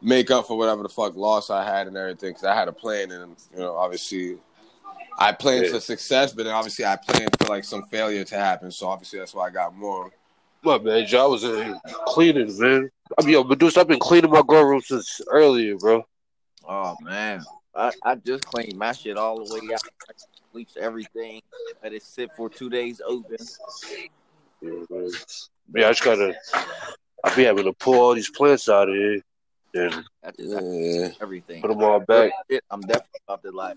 make 0.00 0.30
up 0.30 0.46
for 0.46 0.56
whatever 0.56 0.82
the 0.82 0.88
fuck 0.88 1.16
loss 1.16 1.50
I 1.50 1.64
had 1.64 1.86
and 1.86 1.96
everything. 1.96 2.30
Because 2.30 2.44
I 2.44 2.54
had 2.54 2.68
a 2.68 2.72
plan, 2.72 3.10
and 3.10 3.36
you 3.52 3.58
know, 3.58 3.76
obviously. 3.76 4.38
I 5.18 5.32
planned 5.32 5.66
Yeah. 5.66 5.72
for 5.72 5.80
success, 5.80 6.32
but 6.32 6.44
then 6.44 6.54
obviously 6.54 6.84
I 6.84 6.96
planned 6.96 7.30
for 7.40 7.48
like 7.48 7.64
some 7.64 7.84
failure 7.86 8.24
to 8.24 8.36
happen. 8.36 8.70
So 8.70 8.88
obviously 8.88 9.18
that's 9.18 9.34
why 9.34 9.46
I 9.46 9.50
got 9.50 9.74
more. 9.74 10.10
What 10.62 10.84
man, 10.84 11.06
Joe, 11.06 11.24
I 11.24 11.26
was 11.26 11.44
in 11.44 11.78
cleaning, 12.06 12.52
man. 12.58 12.90
I 13.18 13.22
mean, 13.22 13.32
yo, 13.34 13.44
Medusa, 13.44 13.80
I've 13.80 13.88
been 13.88 13.98
cleaning 14.00 14.30
my 14.30 14.42
girl 14.46 14.64
room 14.64 14.80
since 14.80 15.20
earlier, 15.28 15.76
bro. 15.76 16.04
Oh 16.68 16.96
man, 17.02 17.44
I, 17.74 17.92
I 18.02 18.14
just 18.16 18.44
cleaned 18.46 18.76
my 18.76 18.92
shit 18.92 19.16
all 19.16 19.44
the 19.44 19.54
way 19.54 19.72
out. 19.72 19.80
I 20.08 20.12
bleached 20.52 20.76
everything. 20.76 21.40
Let 21.82 21.92
it 21.92 22.02
sit 22.02 22.30
for 22.36 22.50
two 22.50 22.68
days 22.68 23.00
open. 23.06 23.36
Yeah, 24.60 24.70
man. 24.90 25.10
Yeah, 25.74 25.86
I 25.86 25.90
just 25.90 26.02
gotta. 26.02 26.34
I'll 27.24 27.36
be 27.36 27.44
having 27.44 27.64
to 27.64 27.72
pull 27.72 27.94
all 28.00 28.14
these 28.14 28.30
plants 28.30 28.68
out 28.68 28.88
of 28.88 28.94
here 28.94 29.20
and 29.74 30.04
I 30.24 30.30
just 30.32 30.54
I 30.54 30.60
Yeah. 30.60 31.08
everything. 31.20 31.60
put 31.62 31.68
them 31.68 31.82
all 31.82 32.00
back. 32.00 32.32
I'm 32.70 32.80
definitely 32.80 33.20
about 33.28 33.42
to 33.42 33.50
like 33.50 33.76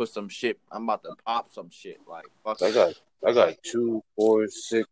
put 0.00 0.08
some 0.08 0.30
shit. 0.30 0.58
I'm 0.72 0.84
about 0.84 1.02
to 1.02 1.10
pop 1.26 1.50
some 1.52 1.68
shit. 1.68 1.98
Like 2.08 2.24
fuck. 2.42 2.62
I 2.62 2.70
got, 2.70 2.94
I 3.26 3.32
got 3.32 3.54
two, 3.62 4.02
four, 4.16 4.48
six, 4.48 4.88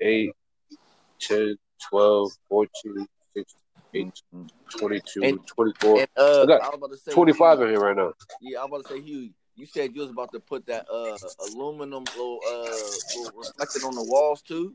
eight, 0.00 0.30
ten, 1.18 1.56
twelve, 1.90 2.30
fourteen, 2.48 3.08
sixteen. 3.34 4.12
22, 4.78 5.24
And- 5.24 5.46
24, 5.46 5.98
And 5.98 6.08
uh, 6.16 6.42
I 6.42 6.46
got 6.46 6.62
I 6.62 6.66
was 6.68 6.74
about 6.76 6.90
to 6.90 6.96
say 6.96 7.12
25 7.12 7.60
in 7.62 7.68
here 7.68 7.80
right 7.80 7.96
now. 7.96 8.12
Yeah, 8.40 8.58
I 8.58 8.64
was 8.64 8.68
about 8.68 8.88
to 8.88 8.94
say, 8.94 9.00
Hugh. 9.00 9.30
You 9.56 9.66
said 9.66 9.94
you 9.94 10.02
was 10.02 10.10
about 10.10 10.32
to 10.32 10.40
put 10.40 10.66
that 10.66 10.86
uh 10.90 11.16
aluminum 11.48 12.04
little 12.04 12.40
uh 12.48 12.60
little 13.16 13.38
reflected 13.38 13.84
on 13.84 13.94
the 13.94 14.04
walls 14.04 14.42
too. 14.42 14.74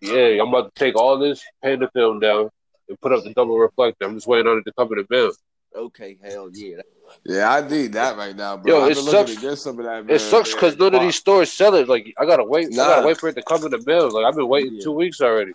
Yeah, 0.00 0.40
I'm 0.42 0.48
about 0.48 0.74
to 0.74 0.78
take 0.78 0.96
all 0.96 1.18
this 1.18 1.42
panda 1.62 1.88
film 1.92 2.20
down 2.20 2.48
and 2.88 3.00
put 3.00 3.12
up 3.12 3.22
the 3.24 3.32
double 3.34 3.58
reflector. 3.58 4.06
I'm 4.06 4.14
just 4.14 4.26
waiting 4.28 4.46
on 4.48 4.58
it 4.58 4.64
to 4.64 4.72
come 4.72 4.92
in 4.92 4.98
the 4.98 5.06
mail. 5.10 5.32
Okay, 5.74 6.18
hell 6.22 6.50
yeah. 6.52 6.80
Yeah, 7.24 7.52
I 7.52 7.66
need 7.68 7.92
that 7.92 8.16
right 8.16 8.34
now, 8.36 8.56
bro. 8.56 8.72
Yo, 8.78 8.84
I've 8.84 8.90
it 8.92 8.94
been 8.96 9.04
looking 9.04 9.26
sucks. 9.26 9.34
to 9.34 9.40
get 9.40 9.56
some 9.58 9.78
of 9.78 9.84
that. 9.84 10.06
Man, 10.06 10.16
It 10.16 10.18
sucks 10.20 10.52
because 10.52 10.76
none 10.78 10.94
of 10.94 11.00
these 11.00 11.16
stores 11.16 11.52
sell 11.52 11.74
it. 11.74 11.88
Like 11.88 12.12
I 12.18 12.24
gotta 12.26 12.44
wait. 12.44 12.66
I 12.72 12.76
Nah. 12.76 12.86
gotta 12.86 13.06
wait 13.06 13.18
for 13.18 13.28
it 13.28 13.34
to 13.36 13.42
come 13.42 13.64
in 13.64 13.70
the 13.70 13.82
mail. 13.86 14.10
Like 14.10 14.24
I've 14.24 14.34
been 14.36 14.48
waiting 14.48 14.74
Yeah. 14.74 14.82
two 14.84 14.92
weeks 14.92 15.20
already. 15.20 15.52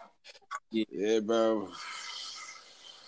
Yeah, 0.71 1.19
bro. 1.19 1.69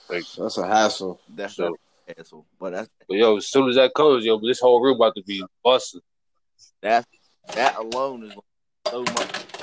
Like, 0.09 0.23
That's 0.37 0.57
a 0.57 0.67
hassle. 0.67 1.19
That's 1.29 1.55
So- 1.55 1.75
that 2.07 2.19
asshole. 2.19 2.45
But 2.59 2.71
that's 2.71 2.89
but 3.07 3.17
yo, 3.17 3.37
as 3.37 3.47
soon 3.47 3.69
as 3.69 3.75
that 3.75 3.93
comes, 3.93 4.23
yo, 4.25 4.39
this 4.39 4.59
whole 4.59 4.81
room 4.81 4.95
about 4.95 5.15
to 5.15 5.23
be 5.23 5.43
busted. 5.63 6.01
that 6.81 7.05
that 7.53 7.75
alone 7.77 8.23
is 8.25 8.33
so 8.89 8.99
much 9.01 9.13
food. 9.15 9.56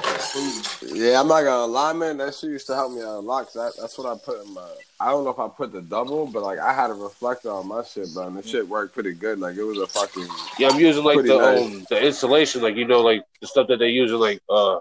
Yeah, 0.82 1.20
I'm 1.20 1.28
not 1.28 1.42
gonna 1.42 1.66
lie, 1.66 1.92
man. 1.92 2.18
That 2.18 2.34
shit 2.34 2.50
used 2.50 2.66
to 2.68 2.74
help 2.74 2.92
me 2.92 3.00
out 3.00 3.16
a 3.16 3.20
lot. 3.20 3.44
Cause 3.46 3.54
that, 3.54 3.72
that's 3.80 3.98
what 3.98 4.06
I 4.06 4.18
put 4.18 4.44
in 4.44 4.52
my. 4.54 4.68
I 5.00 5.10
don't 5.10 5.24
know 5.24 5.30
if 5.30 5.38
I 5.38 5.48
put 5.48 5.72
the 5.72 5.82
double, 5.82 6.26
but 6.26 6.42
like 6.42 6.58
I 6.58 6.72
had 6.72 6.90
a 6.90 6.94
reflector 6.94 7.50
on 7.50 7.68
my 7.68 7.82
shit, 7.82 8.12
bro, 8.14 8.26
and 8.28 8.36
the 8.36 8.46
shit 8.46 8.68
worked 8.68 8.94
pretty 8.94 9.12
good. 9.12 9.38
Like 9.38 9.56
it 9.56 9.64
was 9.64 9.78
a 9.78 9.86
fucking. 9.86 10.26
Yeah, 10.58 10.68
I'm 10.68 10.78
using 10.78 11.04
like 11.04 11.14
Pretty 11.16 11.30
the 11.30 11.38
nice. 11.38 11.60
um 11.64 11.86
the 11.90 12.04
insulation, 12.06 12.62
like 12.62 12.76
you 12.76 12.86
know, 12.86 13.00
like 13.00 13.22
the 13.40 13.46
stuff 13.46 13.68
that 13.68 13.78
they 13.78 13.88
use 13.88 14.10
in 14.10 14.18
like 14.20 14.40
uh 14.48 14.78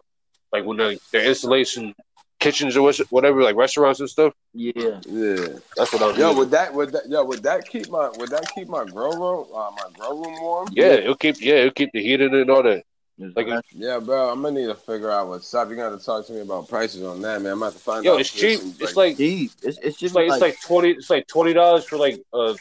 like 0.51 0.65
when 0.65 0.77
they 0.77 0.99
their 1.11 1.25
installation 1.25 1.93
kitchens 2.39 2.75
or 2.75 2.91
whatever, 3.09 3.41
like 3.41 3.55
restaurants 3.55 3.99
and 4.01 4.09
stuff. 4.09 4.33
Yeah. 4.53 4.99
Yeah. 5.05 5.47
That's 5.77 5.93
what 5.93 6.01
I'm 6.03 6.15
Yo, 6.19 6.27
using. 6.27 6.37
would 6.37 6.51
that 6.51 6.73
would 6.73 6.91
that 6.91 7.09
yo 7.09 7.23
would 7.25 7.43
that 7.43 7.67
keep 7.67 7.89
my 7.89 8.09
would 8.17 8.29
that 8.29 8.45
keep 8.53 8.67
my 8.67 8.85
grow 8.85 9.11
room 9.11 9.47
uh, 9.53 9.71
my 9.71 9.87
grow 9.97 10.21
room 10.21 10.41
warm? 10.41 10.67
yeah, 10.73 10.87
it'll 10.87 11.15
keep 11.15 11.39
yeah, 11.41 11.55
it'll 11.55 11.71
keep 11.71 11.91
the 11.93 12.01
heat 12.03 12.21
in 12.21 12.33
it 12.33 12.41
and 12.41 12.49
all 12.51 12.63
that. 12.63 12.83
Like, 13.19 13.47
Like, 13.47 13.65
Yeah, 13.75 13.99
bro. 13.99 14.29
I'm 14.29 14.41
gonna 14.41 14.59
need 14.59 14.67
to 14.67 14.75
figure 14.75 15.11
out 15.11 15.27
what's 15.27 15.53
up. 15.53 15.69
You 15.69 15.75
gotta 15.75 15.97
talk 15.97 16.25
to 16.27 16.33
me 16.33 16.41
about 16.41 16.67
prices 16.67 17.03
on 17.03 17.21
that, 17.21 17.41
man. 17.41 17.53
I'm 17.53 17.59
gonna 17.59 17.71
have 17.71 17.73
to 17.75 17.79
find 17.79 18.05
Yo, 18.05 18.13
out. 18.13 18.19
it's 18.19 18.29
cheap. 18.29 18.59
It's 18.79 18.95
like 18.95 19.17
Gee, 19.17 19.51
it's 19.61 19.77
it's 19.81 19.97
just 19.97 20.03
it's 20.03 20.15
like 20.15 20.27
it's 20.29 20.41
like 20.41 20.59
twenty 20.61 20.91
it's 20.91 21.09
like 21.09 21.27
twenty 21.27 21.53
dollars 21.53 21.85
for 21.85 21.97
like 21.97 22.19
a 22.33 22.55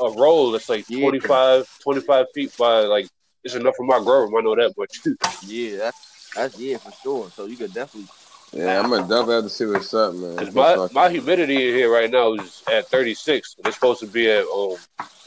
a 0.00 0.10
roll. 0.10 0.54
It's 0.54 0.68
like 0.68 0.84
Yeah. 0.88 1.00
25, 1.00 1.64
25 1.82 2.26
feet 2.34 2.52
by 2.58 2.80
like 2.80 3.08
it's 3.44 3.54
enough 3.54 3.74
for 3.76 3.86
my 3.86 3.98
grow 3.98 4.20
room. 4.22 4.36
I 4.36 4.40
know 4.40 4.54
that 4.56 4.74
much. 4.76 5.00
yeah, 5.42 5.76
that's 5.78 6.32
that's 6.34 6.58
yeah 6.58 6.78
for 6.78 6.92
sure. 6.92 7.30
So 7.34 7.46
you 7.46 7.56
could 7.56 7.74
definitely 7.74 8.08
yeah, 8.52 8.80
I'm 8.80 8.90
gonna 8.90 9.02
definitely 9.02 9.34
have 9.34 9.44
to 9.44 9.50
see 9.50 9.66
what's 9.66 9.92
up, 9.92 10.14
man. 10.14 10.36
Because 10.36 10.54
my, 10.54 10.88
my 10.92 11.10
humidity 11.10 11.68
in 11.68 11.74
here 11.74 11.92
right 11.92 12.10
now 12.10 12.32
is 12.34 12.62
at 12.70 12.88
36. 12.90 13.56
And 13.58 13.66
it's 13.66 13.76
supposed 13.76 14.00
to 14.00 14.06
be 14.06 14.30
at 14.30 14.44
um, 14.46 14.76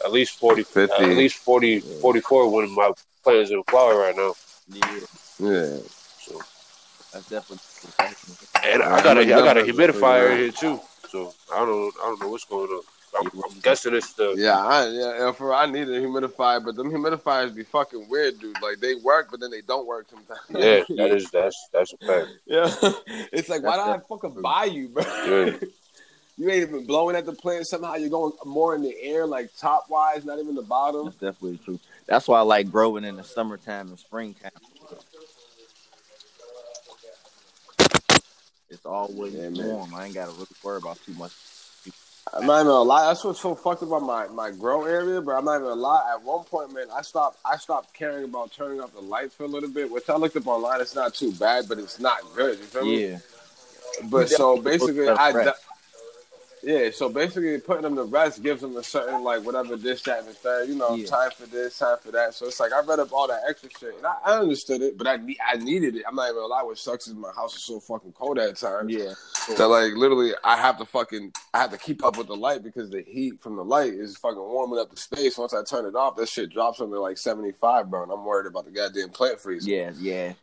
at 0.04 0.12
least 0.12 0.40
40, 0.40 0.64
50. 0.64 0.94
at 0.96 1.02
least 1.02 1.36
40, 1.38 1.84
44 2.02 2.50
when 2.50 2.74
my 2.76 2.92
plants 3.24 3.52
in 3.52 3.62
flower 3.70 3.98
right 3.98 4.16
now. 4.16 4.34
Yeah, 4.74 5.00
yeah. 5.40 5.78
So, 6.20 6.40
that's 7.13 7.30
definitely. 7.30 7.60
and 8.63 8.84
I 8.84 9.04
got 9.04 9.18
a 9.18 9.22
I 9.22 9.25
got 9.25 9.58
a 9.58 9.62
humidifier 9.62 10.38
here 10.38 10.51
too. 10.51 10.80
So 11.10 11.34
I 11.54 11.58
don't 11.58 11.68
know 11.68 11.92
I 12.01 12.06
don't 12.06 12.22
know 12.22 12.30
what's 12.30 12.46
going 12.46 12.70
on. 12.70 12.84
I'm, 13.20 13.28
I'm 13.44 13.60
guessing 13.60 13.94
it's 13.94 14.13
the 14.13 14.34
Yeah, 14.38 14.58
I, 14.58 14.88
yeah, 14.88 15.20
yeah, 15.20 15.32
for 15.34 15.54
I 15.54 15.66
need 15.66 15.90
a 15.90 16.01
humidifier, 16.01 16.63
but 16.63 16.75
them 16.75 16.90
humidifiers 16.90 17.54
be 17.54 17.63
fucking 17.63 18.08
weird, 18.10 18.40
dude. 18.40 18.56
Like 18.62 18.80
they 18.80 18.96
work, 18.96 19.28
but 19.30 19.42
then 19.42 19.51
they 19.51 19.62
don't 19.62 19.86
work 19.86 20.08
sometimes. 20.10 20.40
yeah 20.50 20.84
that 20.96 21.12
is 21.16 21.30
that's 21.30 21.68
that's 21.74 21.94
a 21.94 21.98
fact. 22.06 22.28
yeah. 22.46 22.74
It's 23.34 23.50
like 23.50 23.63
why 23.63 23.78
did 23.78 24.01
I 24.01 24.08
fucking 24.08 24.42
buy 24.42 24.66
you, 24.66 24.88
bro? 24.88 25.04
Yeah. 25.04 25.58
you 26.38 26.50
ain't 26.50 26.70
even 26.70 26.86
blowing 26.86 27.16
at 27.16 27.25
the 27.25 27.34
plant. 27.34 27.68
Somehow 27.68 27.96
you're 27.96 28.10
going 28.10 28.34
more 28.46 28.75
in 28.75 28.82
the 28.82 28.96
air, 29.01 29.25
like 29.25 29.50
top 29.58 29.90
wise, 29.90 30.24
not 30.24 30.40
even 30.40 30.56
the 30.56 30.62
bottom. 30.62 31.06
That's 31.06 31.18
definitely 31.18 31.60
true. 31.66 31.80
That's 32.12 32.27
why 32.27 32.39
I 32.39 32.41
like 32.41 32.70
growing 32.70 33.06
in 33.06 33.15
the 33.15 33.24
summertime 33.24 33.88
and 33.88 33.98
springtime. 33.98 34.51
It's 38.70 38.86
always 38.86 39.34
Yeah, 39.34 39.48
warm. 39.48 39.94
I 39.96 40.08
ain't 40.08 40.15
gotta 40.15 40.34
really 40.34 40.48
worry 40.62 40.80
about 40.80 41.00
too 41.06 41.13
much. 41.13 41.32
I'm 42.34 42.46
not 42.46 42.56
even 42.56 42.68
gonna 42.68 42.82
lie. 42.82 43.08
That's 43.08 43.24
what's 43.24 43.39
so 43.39 43.56
fucked 43.56 43.84
about 43.84 44.01
my, 44.01 44.27
my 44.27 44.51
grow 44.51 44.84
area. 44.84 45.22
But 45.22 45.38
I'm 45.38 45.46
not 45.46 45.56
even 45.56 45.68
gonna 45.70 45.80
lie. 45.80 46.12
At 46.13 46.22
one 46.22 46.44
point, 46.44 46.74
man, 46.74 46.88
I 46.94 47.01
stopped 47.01 47.39
I 47.46 47.56
stopped 47.56 47.94
caring 47.94 48.25
about 48.25 48.51
turning 48.51 48.82
off 48.82 48.91
the 48.94 49.00
lights 49.00 49.36
for 49.36 49.46
a 49.46 49.48
little 49.48 49.70
bit. 49.70 49.89
Which 49.89 50.10
I 50.10 50.18
looked 50.18 50.36
up 50.36 50.48
online. 50.48 50.82
It's 50.82 50.96
not 50.96 51.13
too 51.13 51.32
bad, 51.32 51.70
but 51.70 51.80
it's 51.80 51.98
not 51.98 52.20
good. 52.36 52.60
You 52.60 52.65
feel 52.65 52.86
me? 52.86 53.06
Yeah, 53.06 53.20
But 54.10 54.30
so 54.30 54.58
basically, 54.62 55.08
I 55.08 55.32
them 55.32 55.32
to 55.32 55.38
rest. 55.38 55.61
Yeah. 56.63 56.89
So 56.91 57.10
basically, 57.10 57.58
putting 57.60 57.84
them 57.84 57.96
to 57.96 58.03
rest 58.03 58.41
gives 58.44 58.62
them 58.62 58.75
a 58.77 58.84
certain 58.84 59.24
like 59.24 59.44
whatever 59.44 59.75
this, 59.75 60.01
that, 60.03 60.20
and 60.20 60.27
the 60.30 60.34
third. 60.34 60.70
You 60.70 60.75
know, 60.75 60.96
Yeah. 60.96 61.06
time 61.08 61.32
for 61.36 61.46
this, 61.48 61.77
time 61.80 61.98
for 62.01 62.12
that. 62.12 62.34
So 62.34 62.48
it's 62.48 62.60
like 62.60 62.72
I 62.74 62.82
read 62.82 63.00
up 63.00 63.12
all 63.13 63.27
that 63.27 63.41
extra 63.48 63.70
shit, 63.80 63.96
and 63.98 64.06
I, 64.06 64.15
I 64.25 64.39
understood 64.39 64.82
it, 64.82 64.98
but 64.98 65.08
I 65.08 65.20
I 65.48 65.58
needed 65.58 65.96
it. 65.96 66.03
I'm 66.08 66.15
not 66.15 66.25
even 66.25 66.36
gonna 66.36 66.48
lie. 66.48 66.63
What 66.63 66.77
sucks 66.77 67.08
is 67.08 67.13
my 67.15 67.32
house 67.36 67.56
is 67.56 67.63
so 67.63 67.80
fucking 67.80 68.13
cold 68.13 68.39
at 68.39 68.56
times. 68.58 68.91
yeah. 68.94 69.13
That 69.58 69.68
like 69.68 69.94
literally, 69.94 70.34
I 70.44 70.58
have 70.58 70.77
to 70.77 70.86
fucking 70.86 71.32
I 71.53 71.60
have 71.60 71.72
to 71.72 71.77
keep 71.77 72.03
up 72.06 72.18
with 72.18 72.27
the 72.27 72.36
light 72.36 72.63
because 72.63 72.89
the 72.89 73.01
heat 73.01 73.41
from 73.41 73.56
the 73.56 73.63
light 73.63 73.94
is 73.94 74.18
fucking 74.18 74.38
warming 74.39 74.80
up 74.80 74.91
the 74.91 74.98
space. 74.98 75.38
Once 75.38 75.53
I 75.53 75.63
turn 75.63 75.86
it 75.86 75.96
off, 75.96 76.15
that 76.18 76.30
shit 76.30 76.51
drops 76.51 76.80
under 76.82 77.00
like 77.00 77.18
seventy 77.18 77.51
five, 77.51 77.89
bro. 77.89 78.03
And 78.03 78.12
I'm 78.12 78.24
worried 78.24 78.48
about 78.48 78.65
the 78.65 78.72
goddamn 78.72 79.10
plant 79.10 79.39
freezing. 79.39 79.74
Yeah, 79.74 79.91
yeah. 80.00 80.34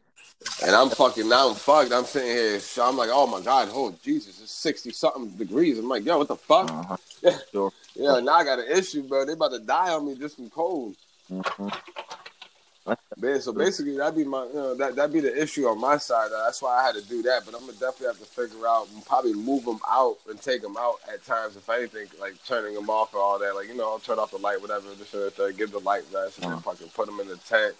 And 0.64 0.74
I'm 0.74 0.90
fucking 0.90 1.28
now 1.28 1.48
I'm 1.50 1.54
fucked. 1.54 1.92
I'm 1.92 2.04
sitting 2.04 2.30
here, 2.30 2.60
so 2.60 2.84
I'm 2.88 2.96
like, 2.96 3.10
oh 3.12 3.26
my 3.26 3.40
god, 3.40 3.68
oh 3.72 3.94
Jesus, 4.02 4.40
it's 4.42 4.50
sixty 4.52 4.90
something 4.90 5.30
degrees. 5.30 5.78
I'm 5.78 5.88
like, 5.88 6.04
yo, 6.04 6.18
what 6.18 6.28
the 6.28 6.36
fuck? 6.36 6.70
Uh-huh. 6.70 6.96
Yeah. 7.22 7.38
Sure. 7.52 7.72
Yeah, 7.96 8.20
now 8.20 8.34
I 8.34 8.44
got 8.44 8.60
an 8.60 8.66
issue, 8.70 9.02
bro. 9.02 9.24
They 9.24 9.32
about 9.32 9.50
to 9.52 9.58
die 9.58 9.90
on 9.90 10.06
me 10.06 10.14
just 10.14 10.36
from 10.36 10.50
cold. 10.50 10.94
Mhm. 11.32 11.74
Man, 13.20 13.40
so 13.40 13.52
basically 13.52 13.96
that'd 13.96 14.16
be 14.16 14.24
my 14.24 14.44
you 14.46 14.54
know, 14.54 14.74
that 14.76 14.94
that'd 14.94 15.12
be 15.12 15.20
the 15.20 15.42
issue 15.42 15.66
on 15.66 15.80
my 15.80 15.98
side. 15.98 16.30
That's 16.30 16.62
why 16.62 16.78
I 16.80 16.84
had 16.86 16.94
to 16.94 17.02
do 17.02 17.20
that. 17.22 17.42
But 17.44 17.54
I'm 17.54 17.60
gonna 17.62 17.72
definitely 17.72 18.06
have 18.06 18.18
to 18.20 18.24
figure 18.24 18.66
out 18.66 18.88
and 18.94 19.04
probably 19.04 19.34
move 19.34 19.64
them 19.64 19.80
out 19.88 20.18
and 20.28 20.40
take 20.40 20.62
them 20.62 20.76
out 20.78 20.96
at 21.12 21.24
times 21.24 21.56
if 21.56 21.68
anything, 21.68 22.06
like 22.20 22.34
turning 22.46 22.74
them 22.74 22.88
off 22.88 23.12
or 23.14 23.20
all 23.20 23.38
that. 23.40 23.54
Like 23.56 23.68
you 23.68 23.74
know, 23.76 23.90
I'll 23.90 23.98
turn 23.98 24.18
off 24.20 24.30
the 24.30 24.38
light, 24.38 24.60
whatever. 24.60 24.86
This 24.94 25.12
and 25.14 25.32
the 25.32 25.52
give 25.52 25.72
the 25.72 25.80
light 25.80 26.04
rest, 26.14 26.38
and 26.38 26.44
then 26.44 26.52
Uh-huh. 26.52 26.70
fucking 26.72 26.88
put 26.94 27.06
them 27.06 27.18
in 27.20 27.26
the 27.28 27.36
tent. 27.38 27.74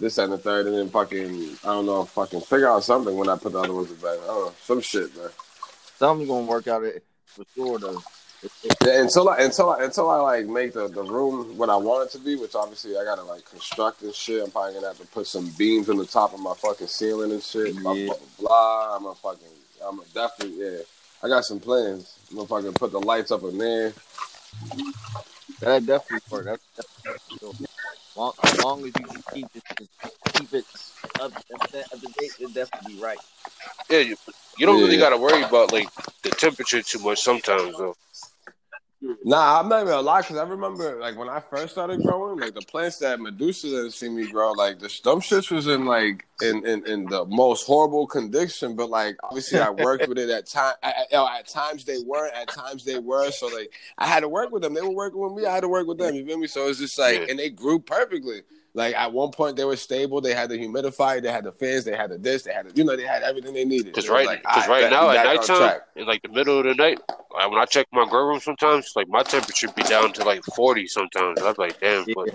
This 0.00 0.18
and 0.18 0.32
the 0.32 0.38
third, 0.38 0.66
and 0.66 0.76
then 0.76 0.88
fucking 0.90 1.56
I 1.64 1.66
don't 1.66 1.86
know, 1.86 2.04
fucking 2.04 2.42
figure 2.42 2.68
out 2.68 2.84
something 2.84 3.16
when 3.16 3.28
I 3.28 3.36
put 3.36 3.52
the 3.52 3.58
other 3.58 3.72
ones 3.74 3.90
bed. 3.92 4.18
I 4.22 4.26
don't 4.26 4.46
know, 4.46 4.52
some 4.62 4.80
shit, 4.80 5.16
man. 5.16 5.28
Something's 5.96 6.28
gonna 6.28 6.46
work 6.46 6.68
out 6.68 6.84
it 6.84 7.02
for 7.26 7.44
sure 7.54 7.78
though. 7.80 8.00
Yeah, 8.84 9.00
until 9.02 9.28
I 9.28 9.38
until 9.38 9.70
I 9.70 9.82
until 9.82 10.08
I 10.08 10.20
like 10.20 10.46
make 10.46 10.72
the, 10.72 10.86
the 10.86 11.02
room 11.02 11.58
what 11.58 11.68
I 11.68 11.74
want 11.76 12.08
it 12.08 12.12
to 12.16 12.24
be, 12.24 12.36
which 12.36 12.54
obviously 12.54 12.96
I 12.96 13.02
gotta 13.02 13.24
like 13.24 13.44
construct 13.50 14.02
and 14.02 14.14
shit. 14.14 14.44
I'm 14.44 14.52
probably 14.52 14.74
gonna 14.74 14.86
have 14.86 14.98
to 14.98 15.06
put 15.08 15.26
some 15.26 15.50
beams 15.58 15.90
on 15.90 15.96
the 15.96 16.06
top 16.06 16.32
of 16.32 16.38
my 16.38 16.54
fucking 16.54 16.86
ceiling 16.86 17.32
and 17.32 17.42
shit. 17.42 17.74
Blah 17.82 17.94
Yeah. 17.94 18.06
blah 18.06 18.16
blah. 18.38 18.96
I'm 18.96 19.06
a 19.06 19.14
fucking 19.16 19.48
I'm 19.84 19.98
a 19.98 20.04
definitely 20.14 20.64
yeah. 20.64 20.78
I 21.24 21.26
got 21.28 21.44
some 21.44 21.58
plans. 21.58 22.16
I'm 22.30 22.36
gonna 22.36 22.46
fucking 22.46 22.74
put 22.74 22.92
the 22.92 23.00
lights 23.00 23.32
up 23.32 23.42
in 23.42 23.58
there. 23.58 23.92
That 25.58 25.84
definitely 25.84 26.20
work. 26.30 26.44
That's 26.44 26.62
definitely 26.76 27.38
sure. 27.40 27.67
Long, 28.18 28.32
as 28.42 28.64
long 28.64 28.80
as 28.80 28.86
you 28.86 28.92
can 28.92 29.22
keep 29.32 29.46
it 29.54 29.62
keep 30.32 30.52
it 30.52 30.64
up, 31.20 31.32
up, 31.54 31.70
to- 31.70 31.78
up 31.78 32.00
to 32.00 32.12
date, 32.18 32.32
it'll 32.40 32.52
definitely 32.52 32.96
be 32.96 33.00
right. 33.00 33.18
Yeah, 33.88 34.00
you, 34.00 34.16
you 34.58 34.66
don't 34.66 34.80
really 34.80 34.96
got 34.96 35.10
to 35.10 35.18
worry 35.18 35.40
about 35.44 35.70
like 35.70 35.88
the 36.22 36.30
temperature 36.30 36.82
too 36.82 36.98
much 36.98 37.20
sometimes 37.20 37.78
though. 37.78 37.94
Nah, 39.00 39.60
I'm 39.60 39.68
not 39.68 39.82
even 39.82 39.88
gonna 39.88 40.02
lie, 40.02 40.22
cause 40.22 40.36
I 40.36 40.42
remember 40.42 40.98
like 41.00 41.16
when 41.16 41.28
I 41.28 41.38
first 41.38 41.72
started 41.72 42.02
growing, 42.02 42.40
like 42.40 42.54
the 42.54 42.62
plants 42.62 42.98
that 42.98 43.20
Medusa 43.20 43.68
didn't 43.68 43.92
see 43.92 44.08
me 44.08 44.26
grow, 44.26 44.50
like 44.52 44.80
the 44.80 44.92
dumb 45.04 45.20
shits 45.20 45.52
was 45.52 45.68
in 45.68 45.84
like 45.84 46.26
in, 46.42 46.66
in 46.66 46.84
in 46.84 47.04
the 47.06 47.24
most 47.26 47.64
horrible 47.64 48.08
condition. 48.08 48.74
But 48.74 48.90
like 48.90 49.16
obviously 49.22 49.60
I 49.60 49.70
worked 49.70 50.08
with 50.08 50.18
it 50.18 50.30
at 50.30 50.46
time. 50.46 50.74
At, 50.82 50.96
at, 51.12 51.38
at 51.38 51.48
times 51.48 51.84
they 51.84 51.98
weren't, 51.98 52.34
at 52.34 52.48
times 52.48 52.84
they 52.84 52.98
were. 52.98 53.30
So 53.30 53.46
like 53.46 53.72
I 53.98 54.06
had 54.06 54.20
to 54.20 54.28
work 54.28 54.50
with 54.50 54.62
them. 54.62 54.74
They 54.74 54.82
were 54.82 54.90
working 54.90 55.20
with 55.20 55.32
me. 55.32 55.46
I 55.46 55.54
had 55.54 55.60
to 55.60 55.68
work 55.68 55.86
with 55.86 55.98
them. 55.98 56.14
You 56.16 56.26
feel 56.26 56.38
me? 56.38 56.48
So 56.48 56.66
it's 56.68 56.80
just 56.80 56.98
like, 56.98 57.28
and 57.28 57.38
they 57.38 57.50
grew 57.50 57.78
perfectly. 57.78 58.42
Like 58.78 58.94
at 58.94 59.12
one 59.12 59.32
point 59.32 59.56
they 59.56 59.64
were 59.64 59.74
stable. 59.74 60.20
They 60.20 60.34
had 60.34 60.48
the 60.50 60.56
humidifier. 60.56 61.20
They 61.20 61.32
had 61.32 61.42
the 61.42 61.50
fans. 61.50 61.84
They 61.84 61.96
had 61.96 62.10
the 62.10 62.18
this. 62.18 62.44
They 62.44 62.52
had 62.52 62.66
the, 62.68 62.76
you 62.76 62.84
know 62.84 62.94
they 62.94 63.04
had 63.04 63.24
everything 63.24 63.52
they 63.52 63.64
needed. 63.64 63.86
Because 63.86 64.08
right, 64.08 64.24
like, 64.24 64.40
because 64.42 64.68
all 64.68 64.70
right 64.70 64.82
bet, 64.82 64.90
now 64.92 65.10
we 65.10 65.16
at 65.16 65.24
nighttime, 65.24 65.80
in 65.96 66.06
like 66.06 66.22
the 66.22 66.28
middle 66.28 66.58
of 66.60 66.64
the 66.64 66.74
night, 66.74 66.96
like, 67.34 67.50
when 67.50 67.58
I 67.58 67.64
check 67.64 67.88
my 67.92 68.06
grow 68.08 68.28
room, 68.28 68.38
sometimes 68.38 68.92
like 68.94 69.08
my 69.08 69.24
temperature 69.24 69.68
be 69.74 69.82
down 69.82 70.12
to 70.12 70.22
like 70.22 70.42
forty. 70.54 70.86
Sometimes 70.86 71.40
I'm 71.42 71.54
like, 71.58 71.74
damn, 71.80 72.06
but 72.14 72.28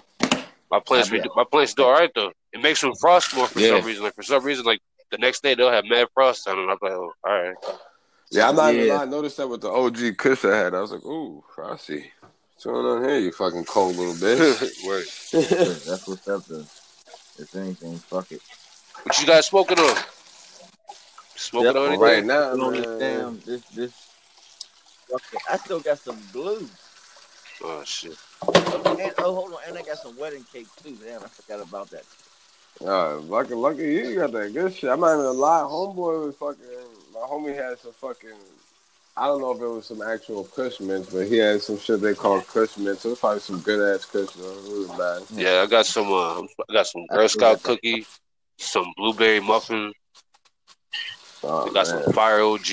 my 0.69 0.81
plants, 0.85 1.09
be, 1.09 1.21
my 1.33 1.45
plants 1.49 1.73
do 1.75 1.83
all 1.85 1.93
right 1.93 2.11
though. 2.13 2.33
It 2.51 2.61
makes 2.61 2.81
them 2.81 2.91
frost 2.99 3.33
more 3.33 3.47
for 3.47 3.61
Yeah. 3.61 3.77
some 3.77 3.85
reason. 3.85 4.03
Like 4.03 4.15
for 4.15 4.23
some 4.23 4.43
reason, 4.43 4.65
like 4.65 4.81
the 5.11 5.19
next 5.19 5.43
day 5.43 5.55
they'll 5.55 5.71
have 5.71 5.85
mad 5.85 6.09
frost 6.13 6.45
on, 6.49 6.59
and 6.59 6.69
I'm 6.69 6.77
like, 6.81 6.91
oh, 6.91 7.13
all 7.25 7.41
right. 7.41 7.55
Yeah, 8.31 8.49
I'm 8.49 8.57
not 8.57 8.75
Yeah. 8.75 8.95
lying. 8.95 9.07
I 9.07 9.09
noticed 9.09 9.37
that 9.37 9.47
with 9.47 9.61
the 9.61 9.69
OG 9.69 10.17
Kush 10.17 10.43
I 10.43 10.57
had. 10.57 10.75
I 10.75 10.81
was 10.81 10.91
like, 10.91 11.05
ooh, 11.05 11.41
frosty. 11.55 12.11
What's 12.63 12.79
going 12.79 12.85
on 12.85 13.09
here, 13.09 13.19
you 13.19 13.33
fucking 13.33 13.65
cold 13.65 13.97
little 13.97 14.13
bitch? 14.13 14.71
Word. 14.87 15.05
That's 15.85 16.07
what's 16.07 16.25
up 16.29 16.45
though. 16.47 16.65
If 17.37 17.53
anything, 17.55 17.99
fuck 17.99 18.31
it. 18.31 18.41
What 19.03 19.19
you 19.19 19.27
guys 19.27 19.47
smoking 19.47 19.79
on? 19.79 19.97
Smoking 21.35 21.75
Yep, 21.75 21.75
on 21.75 21.87
Well, 21.87 21.95
anything? 21.95 21.97
right 21.97 22.23
now, 22.23 22.55
Put 22.55 22.61
on 22.61 22.75
this 22.77 22.87
man, 22.99 22.99
damn 22.99 23.41
this 23.45 23.63
this. 23.75 23.93
fuck 25.11 25.23
it. 25.33 25.41
I 25.51 25.57
still 25.57 25.81
got 25.81 25.99
some 25.99 26.17
blue. 26.31 26.69
Oh 27.61 27.83
shit. 27.83 28.17
And 28.97 29.13
oh, 29.19 29.35
hold 29.35 29.53
on, 29.55 29.59
and 29.67 29.77
I 29.77 29.81
got 29.81 29.97
some 29.97 30.17
wedding 30.17 30.45
cake 30.53 30.67
too. 30.81 30.97
Damn, 31.03 31.21
I 31.23 31.27
forgot 31.27 31.67
about 31.67 31.89
that. 31.89 32.03
uh, 32.85 33.17
lucky, 33.17 33.55
lucky 33.55 33.83
you, 33.83 34.09
you 34.09 34.15
got 34.15 34.31
that 34.31 34.53
good 34.53 34.73
shit. 34.73 34.89
I'm 34.89 35.01
not 35.01 35.13
even 35.15 35.25
gonna 35.25 35.37
lie. 35.37 35.63
Homeboy 35.63 36.27
was 36.27 36.35
fucking. 36.37 36.65
My 37.13 37.19
homie 37.21 37.55
had 37.55 37.77
some 37.79 37.91
fucking. 37.91 38.29
I 39.15 39.27
don't 39.27 39.41
know 39.41 39.51
if 39.51 39.61
it 39.61 39.67
was 39.67 39.85
some 39.85 40.01
actual 40.01 40.43
Kush 40.43 40.79
mints, 40.79 41.13
but 41.13 41.27
he 41.27 41.37
had 41.37 41.61
some 41.61 41.77
shit 41.77 42.01
they 42.01 42.15
called 42.15 42.47
Kush 42.47 42.77
mints. 42.77 43.05
It 43.05 43.09
was 43.09 43.19
probably 43.19 43.41
some 43.41 43.59
good 43.59 43.95
ass 43.95 44.05
Kush. 44.05 44.31
Though. 44.31 44.51
It 44.51 44.89
was 44.89 44.97
bad. 44.97 45.37
Yeah, 45.37 45.61
I 45.61 45.67
got 45.67 45.85
some. 45.85 46.11
Uh, 46.11 46.41
I 46.41 46.73
got 46.73 46.87
some 46.87 47.05
Girl 47.07 47.29
Scout 47.29 47.61
cookie, 47.61 48.07
some 48.57 48.91
blueberry 48.97 49.39
muffin. 49.39 49.93
Oh, 51.43 51.69
I 51.69 51.73
got 51.73 51.87
man. 51.87 52.03
some 52.03 52.13
Fire 52.13 52.41
OG, 52.41 52.71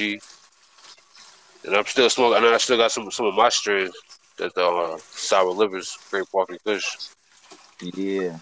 and 1.65 1.77
I'm 1.77 1.85
still 1.85 2.09
smoking. 2.09 2.39
And 2.45 2.55
I 2.55 2.59
still 2.59 2.79
got 2.79 2.91
some 2.91 3.11
some 3.11 3.27
of 3.27 3.35
my 3.35 3.51
strains. 3.51 3.95
That 4.39 4.55
the 4.55 4.65
uh, 4.65 4.99
sour 5.11 5.51
livers, 5.51 5.99
Great 6.11 6.25
Walking 6.33 6.57
Kush. 6.65 6.87
Yeah. 7.83 8.39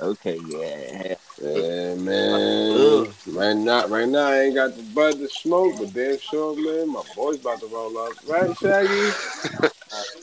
Okay. 0.00 0.40
Yeah. 0.44 1.14
Yeah, 1.44 1.94
man. 1.94 3.06
Right 3.26 3.56
now, 3.56 3.86
right 3.86 4.08
now, 4.08 4.28
I 4.28 4.40
ain't 4.42 4.54
got 4.54 4.76
the 4.76 4.82
bud 4.82 5.18
to 5.18 5.28
smoke, 5.28 5.76
but 5.78 5.92
damn 5.92 6.18
sure, 6.18 6.56
man, 6.56 6.90
my 6.92 7.02
boy's 7.14 7.40
about 7.40 7.60
to 7.60 7.66
roll 7.66 7.96
up. 7.98 8.14
Right, 8.26 8.56
Shaggy? 8.56 9.10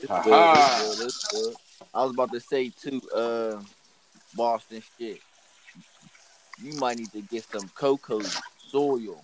It's 0.02 0.12
good, 0.24 0.98
good, 0.98 1.14
good. 1.30 1.56
I 1.94 2.04
was 2.04 2.12
about 2.12 2.32
to 2.32 2.40
say 2.40 2.70
too, 2.70 3.02
uh, 3.16 3.62
Boston 4.36 4.82
shit. 4.98 5.20
You 6.62 6.74
might 6.74 6.98
need 6.98 7.12
to 7.14 7.22
get 7.22 7.44
some 7.52 7.70
cocoa 7.76 8.22
soil. 8.70 9.24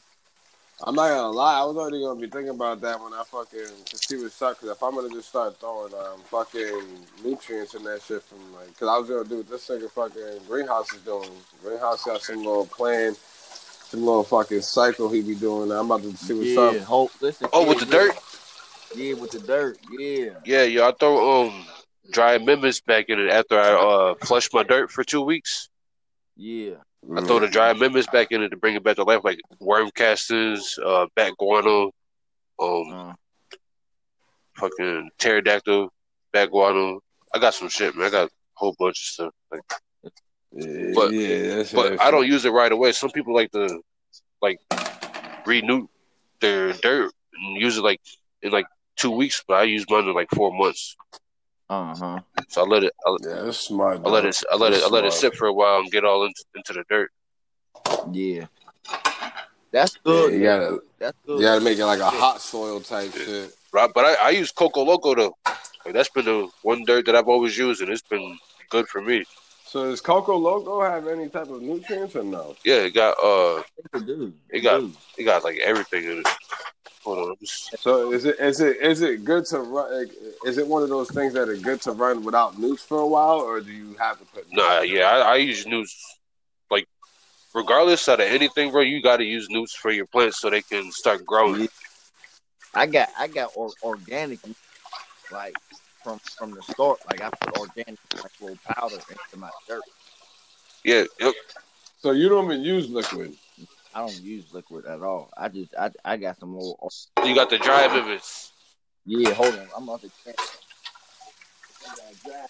I'm 0.83 0.93
not 0.93 1.09
gonna 1.09 1.31
lie, 1.31 1.59
I 1.59 1.65
was 1.65 1.75
already 1.75 2.01
gonna 2.01 2.19
be 2.19 2.27
thinking 2.27 2.49
about 2.49 2.81
that 2.81 3.01
when 3.01 3.11
I 3.11 3.23
fucking 3.23 3.85
to 3.85 3.97
see 3.97 4.21
what 4.21 4.31
sucks. 4.31 4.59
Cause 4.59 4.69
if 4.69 4.83
I'm 4.83 4.93
gonna 4.93 5.09
just 5.09 5.29
start 5.29 5.59
throwing 5.59 5.93
um 5.93 6.19
fucking 6.25 6.83
nutrients 7.23 7.73
in 7.73 7.83
that 7.85 8.01
shit 8.03 8.21
from 8.21 8.53
like, 8.53 8.77
cause 8.77 8.87
I 8.87 8.97
was 8.97 9.09
gonna 9.09 9.27
do 9.27 9.37
what 9.37 9.49
this 9.49 9.67
nigga 9.67 9.89
fucking 9.89 10.45
greenhouse 10.47 10.93
is 10.93 11.01
doing. 11.01 11.31
Greenhouse 11.63 12.03
got 12.03 12.21
some 12.21 12.37
little 12.37 12.67
plan, 12.67 13.15
some 13.15 14.01
little 14.01 14.23
fucking 14.23 14.61
cycle 14.61 15.09
he 15.09 15.23
be 15.23 15.33
doing. 15.33 15.71
I'm 15.71 15.87
about 15.87 16.03
to 16.03 16.15
see 16.15 16.33
what's 16.33 16.49
yeah, 16.49 16.81
up. 16.81 16.87
hold, 16.87 17.11
listen. 17.21 17.47
Oh, 17.53 17.67
with 17.67 17.79
the 17.79 17.85
dirt? 17.87 18.15
Yeah, 18.95 19.13
with 19.13 19.31
the 19.31 19.39
dirt. 19.39 19.79
Yeah. 19.97 20.33
Yeah, 20.45 20.63
yeah. 20.63 20.87
I 20.87 20.91
throw 20.91 21.47
um 21.47 21.65
dry 22.11 22.35
amendments 22.35 22.81
back 22.81 23.09
in 23.09 23.19
it 23.19 23.31
after 23.31 23.59
I 23.59 23.71
uh 23.71 24.15
flush 24.23 24.49
my 24.53 24.61
dirt 24.61 24.91
for 24.91 25.03
two 25.03 25.23
weeks. 25.23 25.69
Yeah. 26.35 26.75
I 27.15 27.21
throw 27.21 27.39
the 27.39 27.47
dry 27.47 27.69
amendments 27.71 28.07
back 28.11 28.31
in 28.31 28.41
it 28.43 28.49
to 28.49 28.57
bring 28.57 28.75
it 28.75 28.83
back 28.83 28.95
to 28.97 29.03
life, 29.03 29.21
like 29.23 29.39
worm 29.59 29.89
castings, 29.95 30.77
uh, 30.83 31.05
bat 31.15 31.33
guano, 31.37 31.91
um, 32.59 32.91
Uh, 32.91 33.13
fucking 34.55 35.09
pterodactyl, 35.17 35.89
bat 36.33 36.49
guano. 36.51 36.99
I 37.33 37.39
got 37.39 37.53
some 37.53 37.69
shit, 37.69 37.95
man. 37.95 38.07
I 38.07 38.09
got 38.09 38.27
a 38.27 38.31
whole 38.55 38.75
bunch 38.79 38.99
of 38.99 39.05
stuff. 39.05 39.33
Like, 39.51 39.61
Yeah, 40.51 40.91
But- 40.95 41.11
yeah, 41.11 41.55
that's 41.57 41.71
but 41.73 42.01
I 42.01 42.09
don't 42.09 42.25
use 42.25 42.45
it 42.45 42.49
right 42.51 42.71
away. 42.71 42.91
Some 42.93 43.11
people 43.11 43.35
like 43.35 43.51
to 43.51 43.81
like 44.41 44.59
renew 45.45 45.87
their 46.39 46.73
dirt 46.73 47.11
and 47.33 47.61
use 47.61 47.77
it 47.77 47.83
like 47.83 48.01
in 48.41 48.51
like 48.51 48.65
two 48.95 49.11
weeks, 49.11 49.43
but 49.47 49.55
I 49.55 49.63
use 49.63 49.85
mine 49.89 50.05
in 50.05 50.13
like 50.13 50.29
four 50.33 50.51
months. 50.51 50.95
Uh 51.69 51.95
huh. 51.95 52.19
So 52.49 52.63
I 52.63 52.65
let 52.65 52.83
it, 52.83 52.93
I, 53.05 53.17
Yeah, 53.21 53.41
that's 53.43 53.59
smart. 53.59 54.01
I 54.05 54.09
let 54.09 54.25
it, 54.25 54.37
I 54.51 54.55
let 54.55 54.73
it, 54.73 54.77
I 54.77 54.79
That's 54.79 54.91
let 54.91 55.05
it 55.05 55.13
sit 55.13 55.35
for 55.35 55.47
a 55.47 55.53
while 55.53 55.79
and 55.79 55.91
get 55.91 56.05
all 56.05 56.25
into, 56.25 56.43
into 56.55 56.73
the 56.73 56.83
dirt. 56.89 57.11
Yeah. 58.11 58.45
That's 59.71 59.95
Yeah, 59.95 60.01
good. 60.05 60.33
you 60.33 60.43
gotta 60.43 60.79
That's 60.99 61.17
good. 61.25 61.39
You 61.39 61.41
gotta 61.45 61.61
make 61.61 61.77
it 61.77 61.85
like 61.85 61.99
a 61.99 62.09
hot 62.09 62.41
soil 62.41 62.79
type 62.79 63.13
shit. 63.13 63.51
Right, 63.73 63.89
but 63.93 64.05
I, 64.05 64.27
I 64.27 64.29
use 64.31 64.51
Coco 64.51 64.83
Loco 64.83 65.13
though. 65.13 65.35
Like 65.85 65.93
that's 65.93 66.09
been 66.09 66.25
the 66.25 66.49
one 66.63 66.83
dirt 66.85 67.05
that 67.05 67.15
I've 67.15 67.27
always 67.27 67.57
used, 67.57 67.81
and 67.81 67.89
it's 67.89 68.01
been 68.01 68.37
good 68.69 68.87
for 68.87 69.01
me. 69.01 69.25
So 69.65 69.89
does 69.89 69.99
Coco 69.99 70.37
Loco 70.37 70.81
have 70.81 71.07
any 71.07 71.27
type 71.27 71.49
of 71.49 71.61
nutrients 71.61 72.15
or 72.15 72.23
no? 72.23 72.55
Yeah, 72.63 72.75
it 72.75 72.93
got 72.93 73.15
uh, 73.21 73.61
It. 73.93 74.33
It 74.49 74.61
got- 74.61 74.79
do. 74.79 74.93
it 75.17 75.23
got 75.25 75.43
like 75.43 75.57
everything 75.57 76.05
in 76.05 76.19
it. 76.19 76.27
Hold 77.07 77.19
on, 77.19 77.29
I'm 77.29 77.37
just- 77.39 77.81
So 77.81 78.11
is 78.11 78.25
it 78.25 78.37
is 78.37 78.59
it 78.59 78.81
is 78.81 78.99
it 79.01 79.23
good 79.23 79.45
to 79.45 79.59
run? 79.59 79.97
Like, 79.97 80.11
is 80.43 80.57
it 80.57 80.67
one 80.67 80.83
of 80.83 80.89
those 80.89 81.09
things 81.09 81.31
that 81.35 81.47
are 81.47 81.55
good 81.55 81.81
to 81.83 81.93
run 81.93 82.21
without 82.21 82.57
nukes 82.57 82.81
for 82.81 82.99
a 82.99 83.07
while, 83.07 83.39
or 83.39 83.61
do 83.61 83.71
you 83.71 83.95
have 83.97 84.19
to 84.19 84.25
put? 84.25 84.51
nah, 84.51 84.81
yeah, 84.81 85.07
I, 85.09 85.19
I 85.19 85.35
use 85.37 85.65
news 85.65 85.95
like 86.69 86.85
regardless 87.53 88.09
out 88.09 88.19
of 88.19 88.27
anything, 88.27 88.71
bro. 88.71 88.81
You 88.81 89.01
got 89.01 89.17
to 89.17 89.23
use 89.23 89.47
nutes 89.49 89.73
for 89.73 89.89
your 89.89 90.05
plants 90.05 90.41
so 90.41 90.49
they 90.49 90.61
can 90.61 90.91
start 90.91 91.25
growing. 91.25 91.69
I 92.73 92.85
got 92.87 93.07
I 93.17 93.27
got 93.27 93.51
or, 93.55 93.71
organic 93.81 94.39
like 95.31 95.55
from 96.03 96.19
from 96.37 96.55
the 96.55 96.61
start. 96.61 96.99
Like 97.09 97.21
I 97.21 97.29
put 97.29 97.57
organic 97.57 97.99
like 98.21 98.33
little 98.41 98.57
powder 98.67 98.97
into 98.97 99.37
my 99.37 99.49
dirt. 99.65 99.83
Yeah, 100.83 101.05
yep. 101.21 101.35
So 101.99 102.11
you 102.11 102.27
don't 102.27 102.51
even 102.51 102.63
use 102.63 102.89
liquid. 102.89 103.37
I 103.97 104.01
don't 104.01 104.21
use 104.21 104.53
liquid 104.53 104.85
at 104.85 105.01
all. 105.01 105.31
I 105.35 105.49
just 105.49 105.73
I 105.75 105.89
I 106.05 106.17
got 106.17 106.39
some 106.39 106.53
little 106.53 106.77
You 107.25 107.33
got 107.33 107.49
the 107.49 107.57
dry 107.57 107.85
amendments. 107.85 108.51
yeah. 109.07 109.33
Hold 109.33 109.55
on, 109.55 109.67
I'm 109.75 109.89
about 109.89 110.01
to 110.03 110.11
check. 110.23 110.35
I 111.83 111.95
got 111.95 112.13
dry- 112.23 112.45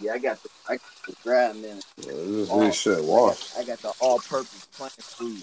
Yeah, 0.00 0.12
I 0.12 0.18
got 0.18 0.40
the 0.40 0.48
I 0.68 0.72
got 0.74 0.80
the 1.08 1.16
dry 1.24 1.52
man. 1.54 1.80
This 1.96 2.48
this 2.48 2.76
shit 2.76 3.02
wash. 3.02 3.56
I 3.58 3.64
got 3.64 3.82
the 3.82 3.92
all-purpose 4.00 4.68
plant 4.76 4.92
food. 5.18 5.42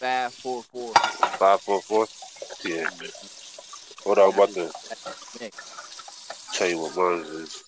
Five 0.00 0.32
four 0.32 0.62
four. 0.62 0.94
Five 0.94 1.60
four 1.60 1.82
four. 1.82 2.06
Yeah. 2.64 2.88
Hold 4.02 4.18
on, 4.18 4.28
I'm 4.30 4.34
about 4.34 4.48
to 4.54 4.72
tell 6.54 6.68
you 6.70 6.78
what 6.78 6.96
mine 6.96 7.20
is. 7.20 7.62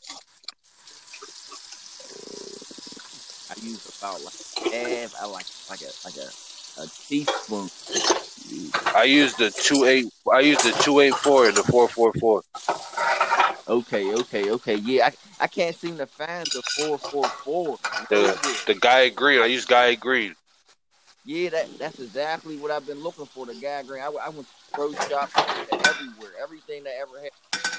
I 3.51 3.55
use 3.63 3.99
about 3.99 4.25
like 4.25 4.73
half. 4.73 5.15
I 5.21 5.27
like 5.27 5.45
like 5.69 5.83
a 5.83 5.93
like 6.07 6.17
a, 6.17 6.31
a 6.81 6.87
teaspoon. 7.07 7.69
I 8.97 9.05
use 9.05 9.35
the 9.35 9.51
two 9.51 9.85
eight. 9.85 10.07
I 10.33 10.41
use 10.41 10.63
the 10.63 10.73
two 10.83 11.01
eight 11.01 11.15
four 11.15 11.49
and 11.49 11.55
the 11.55 11.63
four 11.65 11.87
four 11.87 12.15
four. 12.15 12.43
Okay, 13.69 14.15
okay, 14.15 14.51
okay. 14.53 14.77
Yeah, 14.77 15.09
I, 15.09 15.45
I 15.45 15.47
can't 15.49 15.77
seem 15.77 15.99
to 15.99 16.07
find 16.07 16.47
the 16.47 16.63
four 16.79 16.97
four 16.97 17.25
four. 17.25 17.79
The 18.09 18.63
the 18.67 18.73
Gaia 18.73 19.11
Green. 19.11 19.43
I 19.43 19.47
use 19.47 19.67
Gaia 19.67 19.97
Green. 19.97 20.35
Yeah, 21.25 21.51
that 21.51 21.79
that's 21.79 22.01
exactly 22.01 22.57
what 22.57 22.71
I've 22.71 22.87
been 22.87 23.01
looking 23.01 23.27
for. 23.27 23.47
The 23.47 23.55
Gaia 23.55 23.85
Green. 23.85 24.03
I, 24.03 24.07
I 24.09 24.29
went 24.31 24.47
to 24.47 24.55
pro 24.73 24.93
shop 24.93 25.31
everywhere. 25.37 26.33
Everything 26.43 26.83
that 26.85 26.95
ever 27.01 27.21
had. 27.21 27.31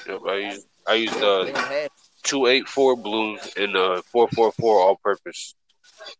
Yep, 0.06 0.20
I 0.26 0.36
used 0.36 0.66
I 0.86 0.94
use 0.94 1.12
they 1.14 1.20
the 1.20 1.44
don't 1.52 1.56
have. 1.56 1.90
two 2.22 2.46
eight 2.46 2.66
four 2.68 2.96
blue 2.96 3.38
and 3.56 3.74
the 3.74 4.02
four 4.10 4.28
four 4.28 4.52
four 4.52 4.80
all 4.80 4.96
purpose. 4.96 5.54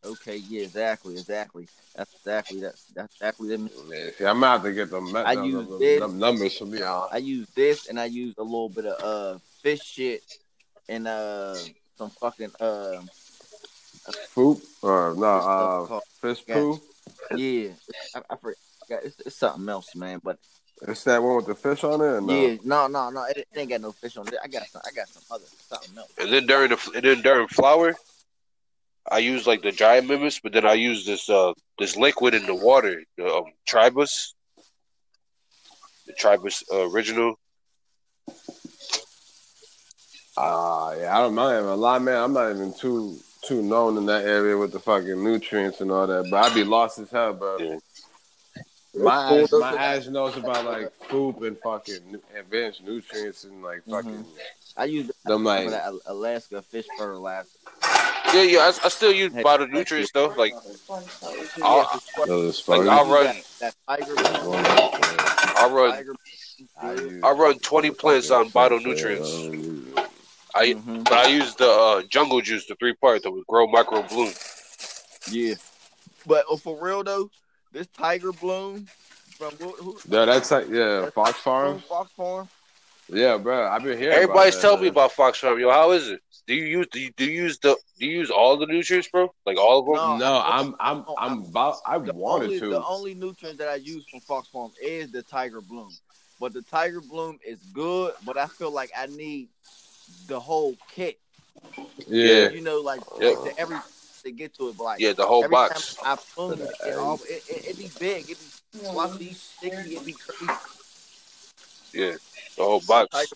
Okay, 0.04 0.37
yeah, 0.37 0.62
exactly, 0.64 1.14
exactly. 1.14 1.66
That's 1.95 2.12
exactly 2.14 2.61
that. 2.61 2.75
That's 2.95 3.14
exactly 3.14 3.49
them. 3.49 3.71
Man, 3.88 4.11
see, 4.19 4.26
I'm 4.26 4.40
gonna 4.40 4.49
have 4.49 4.62
to 4.64 4.73
get 4.73 4.90
them, 4.90 5.16
I 5.16 5.35
them, 5.35 5.45
use 5.47 5.66
them, 5.69 5.78
this. 5.78 6.00
them 6.00 6.19
numbers 6.19 6.59
from 6.59 6.75
y'all. 6.75 7.09
I 7.11 7.19
use 7.19 7.49
this, 7.54 7.88
and 7.88 7.99
I 7.99 8.04
use 8.04 8.35
a 8.37 8.43
little 8.43 8.69
bit 8.69 8.85
of 8.85 9.02
uh 9.02 9.38
fish 9.62 9.83
shit 9.83 10.23
and 10.90 11.09
uh 11.09 11.57
some 11.97 12.11
fucking 12.11 12.52
uh 12.61 13.00
Poop 14.35 14.61
or 14.83 15.14
no? 15.16 15.25
Uh, 15.25 15.87
called- 15.87 16.02
fish 16.21 16.43
Yeah. 16.47 16.54
poo. 16.57 16.81
Yeah. 17.37 17.70
I, 18.14 18.23
I 18.30 18.36
forgot. 18.36 19.04
It's, 19.04 19.17
it's 19.25 19.36
something 19.36 19.69
else, 19.69 19.95
man. 19.95 20.21
But 20.23 20.38
It's 20.82 21.04
that 21.04 21.23
one 21.23 21.36
with 21.36 21.47
the 21.47 21.54
fish 21.54 21.84
on 21.84 22.00
it. 22.00 22.04
Or 22.04 22.21
no? 22.21 22.34
yeah, 22.34 22.56
no, 22.64 22.86
no, 22.86 23.10
no. 23.10 23.25
It, 23.25 23.38
it 23.38 23.49
ain't 23.56 23.71
got 23.71 23.80
no 23.80 23.93
fish 23.93 24.17
on 24.17 24.28
it. 24.28 24.34
I 24.43 24.49
got 24.49 24.67
some. 24.69 24.82
I 24.84 24.93
got 24.95 25.08
some 25.08 25.23
other 25.30 25.45
something 25.69 25.99
else. 25.99 26.10
And 26.19 26.32
then 26.32 26.47
during 26.47 26.71
the 26.71 26.93
and 26.95 27.04
then 27.04 27.23
during 27.23 27.49
flower, 27.49 27.95
I 29.10 29.19
use 29.19 29.47
like 29.47 29.62
the 29.62 29.73
giant 29.73 30.06
amendments, 30.06 30.40
but 30.43 30.52
then 30.52 30.67
I 30.67 30.75
use 30.75 31.04
this 31.04 31.28
uh 31.28 31.52
this 31.78 31.97
liquid 31.97 32.34
in 32.34 32.47
the 32.47 32.54
water, 32.54 33.02
the 33.17 33.26
um, 33.26 33.45
Tribus, 33.67 34.34
the 36.06 36.12
Tribus 36.12 36.62
uh, 36.73 36.88
original. 36.90 37.38
Ah, 40.36 40.95
yeah, 40.95 41.17
I 41.17 41.21
don't 41.21 41.34
know. 41.34 41.73
A 41.73 41.76
lot, 41.76 42.02
man. 42.02 42.17
I'm 42.17 42.32
not 42.32 42.50
even 42.50 42.75
too 42.75 43.19
too 43.47 43.63
known 43.63 43.97
in 43.97 44.07
that 44.07 44.25
area 44.25 44.57
with 44.57 44.73
the 44.73 44.80
fucking 44.80 45.23
nutrients 45.23 45.80
and 45.80 45.91
all 45.91 46.07
that. 46.07 46.28
But 46.30 46.45
I'd 46.45 46.54
be 46.54 46.65
lost 46.65 46.99
as 46.99 47.11
hell, 47.11 47.35
bro. 47.35 47.59
Yeah. 47.59 47.78
My 48.97 49.28
Cool, 49.28 49.43
ass, 49.43 49.52
my 49.52 49.73
are- 49.73 49.78
ass 49.78 50.07
knows 50.07 50.37
about 50.37 50.65
like 50.65 50.93
poop 51.09 51.43
and 51.43 51.59
fucking 51.59 52.21
advanced 52.39 52.85
nutrients 52.85 53.45
and 53.45 53.63
like 53.63 53.80
mm-hmm. 53.80 53.93
fucking 53.93 54.25
I 54.76 54.85
use 54.85 55.11
them 55.25 55.45
like 55.45 55.69
of 55.69 55.99
Alaska 56.07 56.63
fish 56.63 56.87
fertilizer. 56.97 57.49
Yeah, 58.33 58.43
yeah. 58.43 58.59
I, 58.61 58.69
I 58.69 58.89
still 58.89 59.13
use 59.13 59.33
bottle 59.43 59.67
nutrients 59.67 60.13
though. 60.13 60.28
Like 60.37 60.54
I'll, 61.63 62.00
those 62.26 62.67
like. 62.69 62.87
I'll 62.87 63.07
run, 63.11 63.37
that 63.61 63.75
tiger. 63.89 64.15
I'll 65.57 65.75
run, 65.75 66.17
I 66.80 66.93
use- 66.93 67.23
I 67.23 67.30
run 67.33 67.59
twenty 67.59 67.91
plants 67.91 68.30
on 68.30 68.49
bottle 68.50 68.78
nutrients. 68.80 69.74
I 70.54 70.75
Mhm. 70.75 71.04
but 71.04 71.12
I 71.12 71.26
use 71.28 71.54
the 71.56 71.69
uh, 71.69 72.02
jungle 72.02 72.40
juice, 72.40 72.67
the 72.67 72.76
three 72.76 72.95
part 72.95 73.23
that 73.23 73.30
would 73.30 73.47
grow 73.47 73.67
micro 73.67 74.02
bloom. 74.02 74.32
Yeah, 75.28 75.54
but 76.26 76.45
oh, 76.49 76.56
for 76.56 76.82
real 76.82 77.02
though, 77.02 77.30
this 77.73 77.86
tiger 77.88 78.32
bloom 78.32 78.86
from 79.36 79.54
who? 79.56 79.73
who 79.73 79.99
Yeah, 80.08 80.25
that's 80.26 80.50
like 80.50 80.69
yeah, 80.69 81.10
Fox 81.10 81.38
Farm. 81.40 81.80
Fox 81.80 82.12
Farm. 82.12 82.49
Yeah, 83.08 83.36
bro. 83.36 83.69
I've 83.69 83.82
been 83.82 83.99
here. 83.99 84.12
Everybody's 84.12 84.58
telling 84.58 84.80
me 84.80 84.88
about 84.88 85.12
Fox 85.12 85.38
Farm. 85.38 85.58
Yo, 85.58 85.71
how 85.71 85.90
is 85.93 86.08
it? 86.08 86.21
Do 86.47 86.54
you 86.54 86.64
use 86.64 86.86
do 86.90 87.00
you, 87.00 87.10
do 87.17 87.25
you 87.25 87.43
use 87.43 87.58
the 87.58 87.76
do 87.99 88.06
you 88.06 88.19
use 88.19 88.30
all 88.30 88.56
the 88.56 88.67
nutrients, 88.67 89.08
bro? 89.08 89.32
Like 89.47 89.58
all 89.58 89.80
of 89.80 89.86
them? 89.86 89.95
No. 89.95 90.17
No, 90.19 90.43
I'm 90.45 90.75
I'm 90.80 91.04
I'm 91.19 91.43
about. 91.45 91.76
I 91.86 91.99
The 91.99 92.14
wanted 92.14 92.45
only, 92.45 92.60
to. 92.60 92.69
The 92.71 92.84
only 92.84 93.14
nutrient 93.14 93.58
that 93.58 93.69
I 93.69 93.76
use 93.76 94.06
from 94.10 94.21
Fox 94.21 94.49
Farm 94.49 94.71
is 94.80 95.10
the 95.10 95.23
Tiger 95.23 95.60
Bloom. 95.60 95.90
But 96.40 96.52
the 96.52 96.62
Tiger 96.62 97.00
Bloom 97.00 97.38
is 97.47 97.58
good, 97.73 98.14
but 98.26 98.36
I 98.36 98.47
feel 98.47 98.71
like 98.71 98.90
I 98.97 99.06
need 99.06 99.49
the 100.27 100.41
whole 100.41 100.77
kit. 100.95 101.19
yeah. 102.07 102.49
You 102.50 102.63
know, 102.63 102.81
like, 102.81 103.00
Yeah. 103.21 103.29
like 103.29 103.45
the, 103.45 103.61
every 103.61 103.77
to 104.25 104.31
get 104.31 104.55
to 104.55 104.69
it. 104.69 104.77
But 104.77 104.85
like 104.85 105.00
Yeah, 105.00 105.13
the 105.13 105.27
whole 105.27 105.43
every 105.43 105.55
box. 105.55 105.97
time 105.97 106.19
I 106.19 106.19
bloom 106.37 106.63
it, 106.63 106.75
it, 106.87 106.97
all, 106.97 107.21
it, 107.29 107.43
it, 107.49 107.65
it 107.71 107.79
be 107.79 107.91
big, 107.99 108.31
it 108.31 108.39
be 108.73 108.79
fluffy, 108.79 109.35
sticky, 109.35 109.97
it 109.97 110.07
be 110.07 110.13
crazy. 110.13 110.53
Yeah, 111.93 112.13
the 112.57 112.65
whole 112.65 112.81
box. 112.81 113.33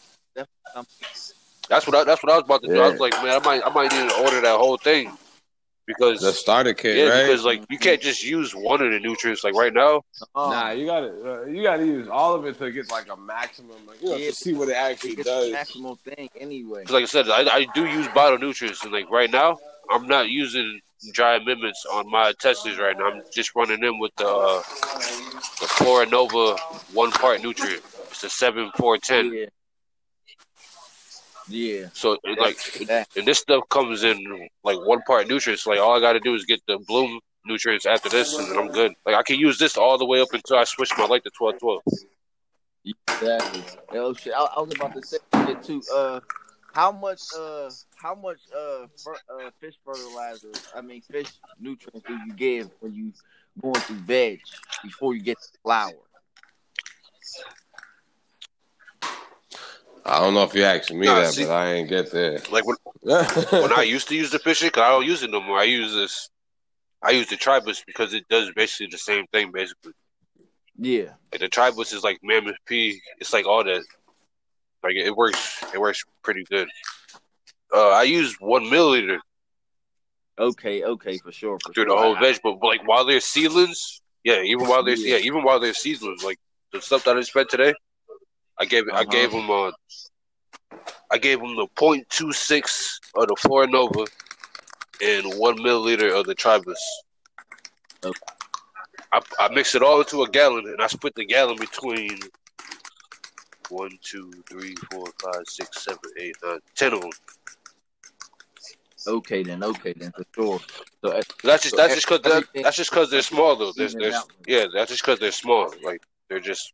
That's 1.69 1.87
what 1.87 1.97
I, 1.97 2.05
that's 2.05 2.23
what 2.23 2.33
I 2.33 2.37
was 2.37 2.45
about 2.45 2.63
to 2.63 2.69
do. 2.69 2.81
I 2.81 2.89
was 2.89 2.99
like, 2.99 3.13
man, 3.23 3.41
I 3.43 3.45
might 3.45 3.63
I 3.65 3.69
might 3.69 3.93
need 3.93 4.09
to 4.09 4.23
order 4.25 4.41
that 4.41 4.57
whole 4.57 4.79
thing 4.79 5.13
because 5.89 6.21
The 6.21 6.33
starter 6.33 6.75
kit, 6.75 6.97
yeah, 6.99 7.09
right? 7.09 7.23
because 7.27 7.45
like 7.45 7.63
you 7.69 7.79
can't 7.79 8.01
just 8.01 8.23
use 8.23 8.55
one 8.55 8.81
of 8.81 8.93
the 8.93 9.01
nutrients. 9.01 9.43
Like 9.43 9.55
right 9.55 9.73
now, 9.75 10.03
Um, 10.37 10.51
Nah, 10.53 10.71
you 10.71 10.87
gotta 10.87 11.09
uh, 11.09 11.45
you 11.47 11.63
gotta 11.65 11.85
use 11.85 12.07
all 12.09 12.35
of 12.35 12.45
it 12.47 12.59
to 12.59 12.71
get 12.71 12.89
like 12.91 13.09
a 13.11 13.17
maximum, 13.17 13.85
like 13.87 14.01
you 14.03 14.11
know, 14.11 14.17
Yeah. 14.17 14.29
to 14.31 14.35
see 14.37 14.53
what 14.53 14.69
it 14.69 14.75
actually 14.77 15.15
it's 15.15 15.25
does. 15.25 15.51
maximum 15.51 15.97
thing 15.97 16.29
anyway. 16.39 16.85
'Cause 16.85 16.93
like 16.95 17.03
I 17.03 17.07
said, 17.07 17.29
I, 17.29 17.43
I 17.61 17.65
do 17.75 17.87
use 17.87 18.07
bottle 18.09 18.39
nutrients, 18.39 18.85
and 18.85 18.93
like 18.93 19.11
right 19.11 19.31
now, 19.31 19.59
I'm 19.91 20.07
not 20.07 20.29
using 20.29 20.81
dry 21.13 21.37
amendments 21.37 21.85
on 21.91 22.11
my 22.11 22.33
testers 22.41 22.79
right 22.79 22.97
now. 22.97 23.07
I'm 23.07 23.23
just 23.33 23.55
running 23.57 23.81
them 23.81 23.99
with 23.99 24.15
the 24.17 24.29
uh, 24.29 24.63
the 25.61 25.67
Flora 25.79 26.07
Nova 26.07 26.57
one 26.93 27.11
part 27.13 27.43
nutrient. 27.43 27.83
It's 28.11 28.23
a 28.25 28.31
seven 28.31 28.71
four 28.77 28.99
ten. 28.99 29.33
Yeah. 29.33 29.47
Yeah. 31.49 31.89
So 31.93 32.19
it, 32.25 32.39
like, 32.39 32.59
and 33.17 33.27
this 33.27 33.39
stuff 33.39 33.69
comes 33.71 34.05
in 34.05 34.49
like 34.65 34.79
one 34.79 35.03
part 35.03 35.29
nutrients. 35.29 35.67
Like 35.67 35.79
all 35.79 35.97
I 35.97 36.01
got 36.01 36.13
to 36.13 36.21
do 36.21 36.35
is 36.35 36.45
get 36.45 36.61
the 36.67 36.79
bloom 36.79 37.21
nutrients 37.47 37.87
after 37.87 38.09
this, 38.09 38.37
and 38.39 38.49
then 38.51 38.59
I'm 38.59 38.69
good. 38.69 38.93
Like 39.07 39.15
I 39.15 39.23
can 39.23 39.39
use 39.39 39.59
this 39.59 39.77
all 39.77 39.97
the 39.97 40.05
way 40.05 40.21
up 40.21 40.29
until 40.33 40.57
I 40.57 40.65
switch 40.65 40.91
my 40.99 41.07
light 41.07 41.25
to 41.25 41.31
twelve 41.31 41.59
twelve. 41.59 41.83
Exactly. 42.85 43.63
Oh 43.93 44.13
shit! 44.15 44.33
I, 44.37 44.45
I 44.57 44.61
was 44.61 44.75
about 44.75 44.95
to 44.95 45.03
say 45.07 45.19
it 45.33 45.63
too. 45.63 45.83
Uh, 45.93 46.21
how 46.75 46.93
much? 46.93 47.21
Uh, 47.37 47.71
how 47.97 48.15
much? 48.15 48.39
Uh, 48.55 48.87
fer, 49.03 49.15
uh, 49.15 49.51
fish 49.61 49.75
fertilizer. 49.85 50.53
I 50.75 50.81
mean, 50.81 51.03
fish 51.03 51.29
nutrients 51.59 52.07
do 52.07 52.15
you 52.15 52.35
give 52.35 52.71
when 52.81 52.95
you 52.95 53.13
going 53.61 53.75
through 53.75 53.97
veg 53.97 54.41
before 54.83 55.15
you 55.15 55.23
get 55.23 55.39
to 55.41 55.49
flower? 55.63 55.93
I 60.09 60.21
don't 60.21 60.35
know 60.35 60.43
if 60.45 60.55
you 60.55 60.63
asked 60.65 60.93
me 60.93 61.07
Nah, 61.07 61.21
that, 61.21 61.33
see- 61.33 61.45
but 61.45 61.53
I 61.53 61.73
ain't 61.75 61.89
get 61.89 62.11
there. 62.11 62.39
Like 62.51 62.65
when 62.67 62.77
when 63.03 63.73
I 63.73 63.83
used 63.87 64.09
to 64.09 64.17
use 64.17 64.31
the 64.31 64.39
fish, 64.39 64.61
cause 64.71 64.83
I 64.83 64.89
don't 64.89 65.07
use 65.07 65.23
it 65.23 65.31
no 65.31 65.41
more. 65.41 65.59
I 65.59 65.65
use 65.65 65.93
this. 65.95 66.29
I 67.03 67.11
use 67.11 67.29
the 67.29 67.37
Tribus 67.37 67.85
because 67.87 68.13
it 68.15 68.27
does 68.29 68.51
basically 68.57 68.89
the 68.91 68.99
same 68.99 69.27
thing, 69.33 69.53
basically. 69.53 69.93
Yeah. 70.77 71.11
Like 71.33 71.41
the 71.41 71.49
Tribus 71.49 71.93
is 71.93 72.03
like 72.03 72.19
Mammoth 72.23 72.57
P. 72.67 73.01
It's 73.19 73.33
like 73.33 73.47
all 73.47 73.63
that. 73.65 73.83
Like 74.83 74.95
it 74.97 75.15
works. 75.17 75.63
It 75.75 75.81
works 75.81 76.03
pretty 76.23 76.45
good. 76.45 76.69
Uh, 77.75 77.91
I 77.91 78.05
use 78.05 78.35
one 78.41 78.65
milliliter 78.65 79.19
Okay, 80.39 80.85
okay, 80.85 81.19
for 81.19 81.33
sure. 81.33 81.59
For 81.65 81.73
through 81.73 81.85
sure. 81.87 81.97
the 81.97 82.01
whole 82.03 82.17
I- 82.17 82.21
veg, 82.21 82.41
but 82.43 82.59
like 82.63 82.87
while 82.87 83.05
they're 83.05 83.21
seedlings, 83.21 84.01
yeah, 84.25 84.41
even 84.43 84.67
while 84.69 84.83
they're 84.85 84.97
yeah, 84.97 85.17
even 85.19 85.43
while 85.43 85.59
they're 85.61 85.75
seedlings, 85.75 86.23
like 86.25 86.39
the 86.73 86.81
stuff 86.81 87.05
that 87.05 87.17
I 87.17 87.21
spent 87.23 87.49
today, 87.49 87.75
I 88.61 88.65
gave 88.65 88.85
I 88.89 89.03
Uh-huh. 89.03 89.05
gave 89.05 89.31
them 89.33 89.51
uh, 89.51 89.71
I 91.11 91.19
gave 91.19 91.41
them 91.41 91.55
the 91.57 91.67
0.26 91.77 93.01
of 93.17 93.29
the 93.29 93.37
Flora 93.37 93.67
Nova 93.67 94.05
and 95.03 95.25
one 95.39 95.57
milliliter 95.59 96.13
of 96.19 96.27
the 96.27 96.35
Tribus. 96.35 96.79
I, 99.11 99.21
I 99.39 99.49
mixed 99.49 99.75
it 99.75 99.83
all 99.83 100.01
into 100.01 100.23
a 100.23 100.29
gallon 100.29 100.67
and 100.67 100.83
I 100.83 100.87
split 100.87 101.15
the 101.15 101.25
gallon 101.25 101.57
between 101.59 102.19
one, 103.71 103.91
two, 104.03 104.31
three, 104.51 104.75
four, 104.91 105.07
five, 105.23 105.43
six, 105.47 105.83
seven, 105.83 106.01
eight, 106.19 106.37
nine, 106.45 106.59
ten 106.75 106.93
of 106.93 107.01
them. 107.01 107.11
Okay 109.07 109.43
then, 109.43 109.63
okay 109.65 109.95
then, 109.97 110.13
for 110.13 110.25
sure. 110.35 110.61
So 111.03 111.11
uh, 111.13 111.23
That's 111.43 111.63
just 111.63 111.77
So 111.77 111.77
that's 111.83 111.95
just 111.95 112.07
because 112.09 112.27
everything- 112.31 112.63
that's 112.65 112.77
just 112.77 112.91
because 112.91 113.11
they're 113.11 113.23
small 113.23 113.57
though. 113.57 113.73
There's, 113.75 113.93
Even 113.95 114.03
there's 114.03 114.15
out. 114.17 114.31
yeah, 114.47 114.67
that's 114.75 114.91
just 114.91 115.03
because 115.03 115.19
they're 115.21 115.33
small. 115.33 115.73
Like 115.83 116.03
they're 116.29 116.41
just. 116.41 116.73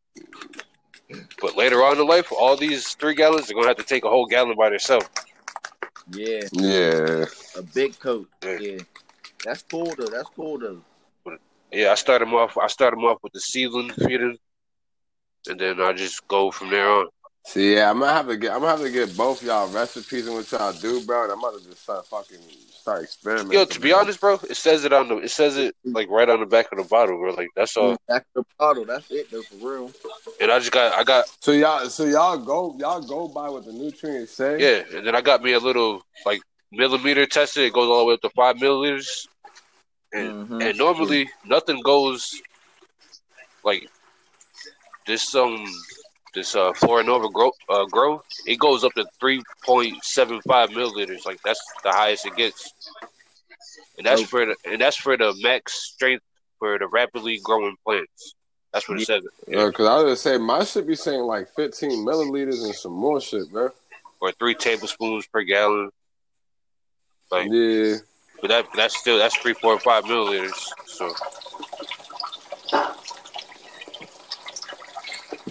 But 1.41 1.57
later 1.57 1.83
on 1.83 1.99
in 1.99 2.07
life, 2.07 2.33
all 2.33 2.57
these 2.57 2.89
three 2.95 3.15
gallons, 3.15 3.47
they're 3.47 3.55
gonna 3.55 3.69
have 3.69 3.77
to 3.77 3.83
take 3.85 4.05
a 4.05 4.09
whole 4.09 4.27
gallon 4.27 4.57
by 4.57 4.71
themselves. 4.71 5.07
yeah, 6.13 6.43
Yeah. 6.53 7.25
a 7.57 7.63
big 7.63 7.99
coat. 7.99 8.29
Yeah. 8.43 8.59
Yeah. 8.59 8.79
That's 9.45 9.63
cool 9.63 9.93
though. 9.97 10.07
That's 10.07 10.29
cool 10.31 10.59
though. 10.59 10.83
Yeah, 11.71 11.91
I 11.93 11.95
start 11.97 12.21
them 12.21 12.35
off. 12.35 12.57
I 12.57 12.69
start 12.69 12.95
them 12.95 13.05
off 13.05 13.19
with 13.23 13.33
the 13.33 13.41
seedling 13.41 13.91
feeding, 13.91 14.39
and 15.49 15.59
then 15.61 15.81
I 15.81 15.93
just 15.93 16.27
go 16.29 16.51
from 16.51 16.71
there 16.71 16.89
on. 16.89 17.09
See, 17.47 17.75
yeah, 17.75 17.91
I'm 17.91 17.99
gonna 17.99 18.13
have 18.13 18.29
to 18.29 18.37
get. 18.37 18.53
I'm 18.53 18.61
gonna 18.61 18.71
have 18.71 18.81
to 18.81 18.91
get 18.91 19.17
both 19.17 19.43
y'all 19.43 19.69
recipes 19.69 20.27
and 20.27 20.37
what 20.37 20.51
y'all 20.51 20.73
do, 20.73 21.05
bro. 21.05 21.25
And 21.25 21.33
I'm 21.33 21.39
about 21.41 21.59
to 21.59 21.65
just 21.65 21.83
start 21.83 22.07
fucking 22.07 22.39
start 22.85 23.03
experimenting. 23.03 23.53
Yo, 23.53 23.65
to 23.65 23.81
be 23.81 23.95
honest, 23.95 24.21
bro, 24.21 24.35
it 24.35 24.59
says 24.59 24.85
it 24.85 24.93
on 24.93 25.09
the. 25.09 25.17
It 25.17 25.31
says 25.31 25.57
it 25.57 25.75
like 25.87 26.11
right 26.11 26.29
on 26.29 26.41
the 26.41 26.45
back 26.47 26.71
of 26.71 26.77
the 26.77 26.85
bottle, 26.85 27.17
bro. 27.17 27.33
Like 27.33 27.49
that's 27.57 27.79
all. 27.79 27.97
That's 28.07 28.27
the 28.35 28.45
bottle. 28.59 28.85
That's 28.85 29.11
it 29.11 29.31
though, 29.31 29.41
for 29.41 29.57
real. 29.57 29.91
And 30.39 30.51
I 30.51 30.59
just 30.59 30.71
got. 30.71 30.93
I 30.93 31.03
got. 31.03 31.25
So 31.41 31.53
y'all, 31.53 31.89
so 31.89 32.05
y'all 32.05 32.37
go, 32.37 32.77
y'all 32.79 33.01
go 33.01 33.27
by 33.27 33.49
what 33.49 33.65
the 33.65 33.73
nutrients 33.73 34.33
say. 34.33 34.61
Yeah, 34.61 34.97
and 34.99 35.07
then 35.07 35.17
I 35.17 35.23
got 35.23 35.43
me 35.43 35.55
a 35.55 35.59
little 35.59 36.03
like 36.27 36.43
millimeter 36.73 37.25
tester. 37.25 37.63
It 37.63 37.73
goes 37.73 37.89
all 37.89 38.01
the 38.01 38.05
way 38.05 38.15
up 38.15 38.21
to 38.21 38.31
five 38.37 38.57
milliliters. 38.57 39.09
And 40.13 40.51
Mhm. 40.51 40.63
and 40.63 40.77
normally 40.79 41.31
nothing 41.47 41.81
goes 41.81 42.39
like 43.65 43.89
this 45.07 45.35
um 45.35 45.65
this 46.35 46.55
uh 46.57 46.73
Flora 46.75 47.05
Nova 47.05 47.29
grow 47.29 47.53
uh 47.69 47.85
grow 47.87 48.23
it 48.47 48.59
goes 48.59 48.85
up 48.85 48.93
to 48.95 49.05
three 49.21 49.43
point 49.65 50.03
seven 50.05 50.41
five 50.47 50.71
milliliters. 50.71 51.25
Like 51.27 51.41
that's 51.45 51.61
the 51.83 51.91
highest 51.91 52.27
it 52.27 52.37
gets. 52.37 52.73
And 53.99 54.07
that's 54.07 54.23
for 54.23 54.45
the 54.47 54.57
and 54.65 54.81
that's 54.81 54.97
for 54.97 55.17
the 55.17 55.35
max 55.43 55.75
strength 55.93 56.25
for 56.59 56.79
the 56.79 56.87
rapidly 56.89 57.41
growing 57.43 57.77
plants. 57.85 58.35
That's 58.73 58.89
what 58.89 59.01
it 59.01 59.07
says. 59.07 59.23
Yeah, 59.47 59.71
cause 59.71 59.87
I 59.87 59.95
was 59.95 60.03
gonna 60.05 60.17
say 60.17 60.39
my 60.39 60.65
should 60.65 60.87
be 60.87 60.97
saying 60.97 61.21
like 61.21 61.49
15 61.55 62.05
milliliters 62.05 62.65
and 62.65 62.75
some 62.75 62.93
more 62.93 63.21
shit, 63.21 63.51
bro. 63.53 63.71
or 64.21 64.33
three 64.33 64.55
tablespoons 64.55 65.27
per 65.27 65.43
gallon. 65.43 65.91
Like 67.31 67.49
Yeah. 67.51 67.97
but 68.41 68.49
that 68.49 68.67
that's 68.75 68.99
still 68.99 69.19
that's 69.19 69.37
three 69.37 69.55
point 69.55 69.81
five 69.83 70.05
milliliters 70.05 70.55
so 70.87 71.13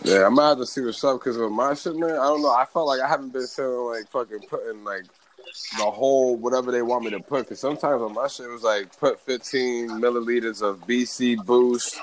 Yeah, 0.04 0.26
I'm 0.26 0.36
gonna 0.36 0.50
have 0.50 0.58
to 0.58 0.66
see 0.66 0.82
what's 0.82 1.04
up 1.04 1.20
because 1.20 1.38
with 1.38 1.52
my 1.52 1.74
shit, 1.74 1.96
man, 1.96 2.12
I 2.12 2.16
don't 2.28 2.42
know. 2.42 2.50
I 2.54 2.66
felt 2.66 2.88
like 2.88 3.02
I 3.02 3.08
haven't 3.08 3.32
been 3.34 3.48
feeling 3.48 4.00
like 4.00 4.10
fucking 4.10 4.48
putting 4.50 4.84
like 4.84 5.04
the 5.78 5.84
whole 5.90 6.36
whatever 6.36 6.72
they 6.72 6.82
want 6.82 7.06
me 7.06 7.12
to 7.12 7.20
put. 7.20 7.46
Because 7.46 7.60
sometimes 7.60 8.02
on 8.02 8.14
my 8.14 8.28
shit 8.28 8.48
it 8.48 8.50
was 8.50 8.64
like 8.64 8.98
put 9.00 9.20
15 9.22 9.90
milliliters 9.92 10.62
of 10.62 10.82
BC 10.88 11.46
Boost, 11.46 12.00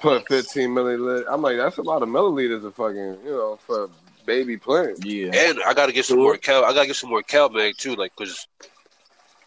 put 0.00 0.26
15 0.28 0.70
milliliters. 0.70 1.24
I'm 1.28 1.42
like, 1.42 1.56
that's 1.56 1.78
a 1.78 1.82
lot 1.82 2.02
of 2.02 2.08
milliliters 2.08 2.64
of 2.64 2.74
fucking, 2.74 3.18
you 3.24 3.30
know, 3.30 3.58
for 3.66 3.88
baby 4.26 4.56
plant. 4.56 5.04
Yeah. 5.04 5.30
And 5.34 5.58
I 5.66 5.74
gotta 5.74 5.92
get 5.92 6.04
some 6.04 6.16
Sure. 6.16 6.24
more 6.24 6.36
cal. 6.36 6.64
I 6.64 6.72
gotta 6.74 6.86
get 6.88 6.96
some 6.96 7.10
more 7.10 7.22
cow 7.22 7.48
CalMag 7.48 7.76
too, 7.76 7.94
like 7.94 8.12
because 8.16 8.46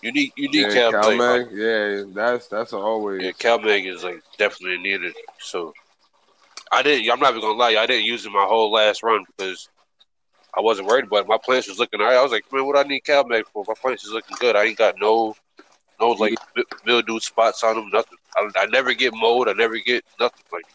you 0.01 0.11
need 0.11 0.31
you 0.37 0.49
need 0.49 0.61
Yeah, 0.73 0.89
CalMag. 0.89 1.49
CalMag. 1.51 2.05
Yeah, 2.07 2.11
that's 2.15 2.47
that's 2.47 2.71
always. 2.73 3.21
Yeah, 3.23 3.31
cow 3.33 3.57
CalMag 3.57 3.93
is 3.93 4.03
like 4.03 4.21
definitely 4.37 4.77
needed. 4.77 5.13
So 5.39 5.73
I 6.71 6.81
didn't. 6.83 7.11
I'm 7.11 7.19
not 7.19 7.31
even 7.31 7.41
gonna 7.41 7.57
lie. 7.57 7.75
I 7.75 7.85
didn't 7.85 8.05
use 8.05 8.25
it 8.25 8.31
my 8.31 8.45
whole 8.45 8.71
last 8.71 9.03
run 9.03 9.25
because 9.25 9.69
I 10.57 10.61
wasn't 10.61 10.87
worried 10.87 11.05
about 11.05 11.21
it. 11.21 11.27
My 11.27 11.37
plants 11.37 11.67
was 11.67 11.79
looking. 11.79 11.99
alright. 11.99 12.17
I 12.17 12.23
was 12.23 12.31
like, 12.31 12.45
man, 12.51 12.65
what 12.65 12.77
I 12.77 12.87
need 12.87 13.03
CalMag 13.03 13.43
for? 13.51 13.65
My 13.67 13.73
plants 13.81 14.03
is 14.05 14.11
looking 14.11 14.37
good. 14.39 14.55
I 14.55 14.63
ain't 14.65 14.77
got 14.77 14.95
no 14.99 15.35
no 15.99 16.11
like 16.11 16.35
mildew 16.85 17.19
spots 17.19 17.63
on 17.63 17.75
them. 17.75 17.89
Nothing. 17.91 18.17
I, 18.35 18.49
I 18.55 18.65
never 18.67 18.93
get 18.93 19.13
mold. 19.13 19.49
I 19.49 19.53
never 19.53 19.77
get 19.77 20.03
nothing. 20.19 20.45
Like 20.51 20.65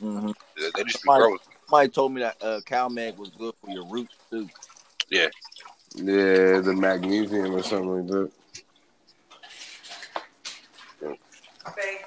hmm 0.00 0.30
they 0.56 0.70
they 0.76 0.84
just 0.84 1.02
be 1.02 1.08
growing. 1.08 1.38
Somebody 1.66 1.88
told 1.90 2.12
me 2.12 2.20
that 2.22 2.36
uh, 2.42 2.60
CalMag 2.66 3.16
was 3.16 3.30
good 3.30 3.54
for 3.62 3.70
your 3.70 3.84
roots 3.86 4.14
too. 4.30 4.48
Yeah, 5.94 6.60
the 6.60 6.74
magnesium 6.76 7.54
or 7.54 7.62
something 7.62 8.06
like 8.06 8.06
that. 8.08 8.30
Okay, 11.68 11.98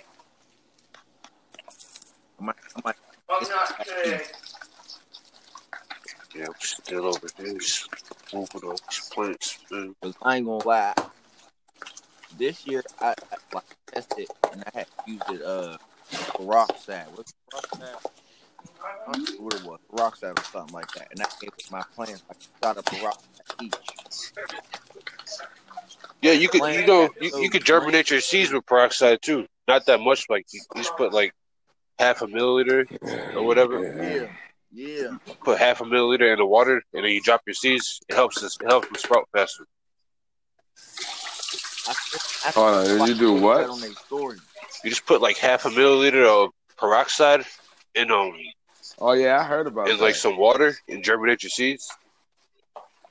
I 2.39 2.43
might, 2.43 2.55
I 2.75 2.81
might, 2.85 2.95
I'm 3.31 3.47
not 3.49 3.85
today. 3.85 4.21
Yeah, 6.35 6.45
I'm 6.47 6.53
still 6.59 7.05
over 7.05 7.27
there. 7.37 7.57
Just 7.57 7.89
moving 8.33 8.69
on 8.69 8.75
these 8.89 9.09
plants. 9.13 9.57
Man. 9.71 9.95
cause 10.01 10.15
I 10.21 10.37
ain't 10.37 10.45
gonna 10.45 10.67
lie. 10.67 10.93
This 12.37 12.65
year 12.67 12.83
I, 12.99 13.09
I 13.09 13.35
like 13.53 13.63
tested 13.87 14.27
and 14.51 14.63
I 14.63 14.79
had 14.79 14.87
used 15.07 15.29
it 15.29 15.41
uh 15.43 15.77
peroxide. 16.35 17.07
What's 17.15 17.33
peroxide? 17.49 17.95
I 19.07 19.11
don't 19.13 19.29
know 19.29 19.45
what 19.45 19.53
it 19.53 19.63
was. 19.63 19.79
Peroxide 19.95 20.39
or 20.39 20.43
something 20.43 20.73
like 20.73 20.91
that. 20.93 21.07
And 21.11 21.21
I 21.21 21.25
gave 21.39 21.51
it 21.57 21.71
my 21.71 21.83
plants 21.95 22.23
like 22.27 22.37
a 22.37 22.65
shot 22.65 22.77
of 22.77 22.85
peroxide 22.85 23.29
each. 23.61 23.73
Yeah, 26.21 26.33
you 26.33 26.49
could 26.49 26.61
you 26.73 26.85
know 26.85 27.09
you, 27.19 27.31
you 27.41 27.49
could 27.49 27.63
germinate 27.63 28.09
your 28.09 28.19
seeds 28.19 28.51
with 28.51 28.65
peroxide 28.65 29.21
too. 29.21 29.47
Not 29.67 29.85
that 29.85 30.01
much, 30.01 30.25
like 30.29 30.45
you 30.51 30.61
just 30.75 30.95
put 30.97 31.13
like 31.13 31.33
half 32.01 32.21
a 32.21 32.27
milliliter 32.27 32.85
or 33.35 33.43
whatever. 33.43 33.77
Yeah. 33.81 34.27
Yeah. 34.73 35.17
Put 35.43 35.59
half 35.59 35.81
a 35.81 35.83
milliliter 35.83 36.31
in 36.31 36.39
the 36.39 36.45
water, 36.45 36.81
and 36.93 37.03
then 37.03 37.11
you 37.11 37.21
drop 37.21 37.41
your 37.45 37.53
seeds. 37.53 37.99
It 38.09 38.15
helps 38.15 38.41
us. 38.43 38.57
It 38.61 38.67
helps 38.67 38.87
them 38.87 38.95
sprout 38.95 39.27
faster. 39.33 39.65
I, 41.87 41.93
I, 42.45 42.51
Hold 42.51 42.75
on, 42.75 42.85
did 42.85 43.07
you 43.09 43.15
do 43.15 43.33
what? 43.33 43.57
that 43.57 43.69
On 43.69 43.81
their 43.81 43.91
story. 43.93 44.37
You 44.83 44.89
just 44.89 45.05
put 45.05 45.21
like 45.21 45.37
half 45.37 45.65
a 45.65 45.69
milliliter 45.69 46.25
of 46.25 46.51
peroxide 46.77 47.43
in 47.95 48.11
um 48.11 48.33
Oh 48.99 49.13
yeah, 49.13 49.39
I 49.39 49.43
heard 49.43 49.67
about 49.67 49.89
in 49.89 49.97
that. 49.97 50.03
like 50.03 50.15
some 50.15 50.37
water 50.37 50.75
and 50.87 51.03
germinate 51.03 51.43
your 51.43 51.49
seeds. 51.49 51.91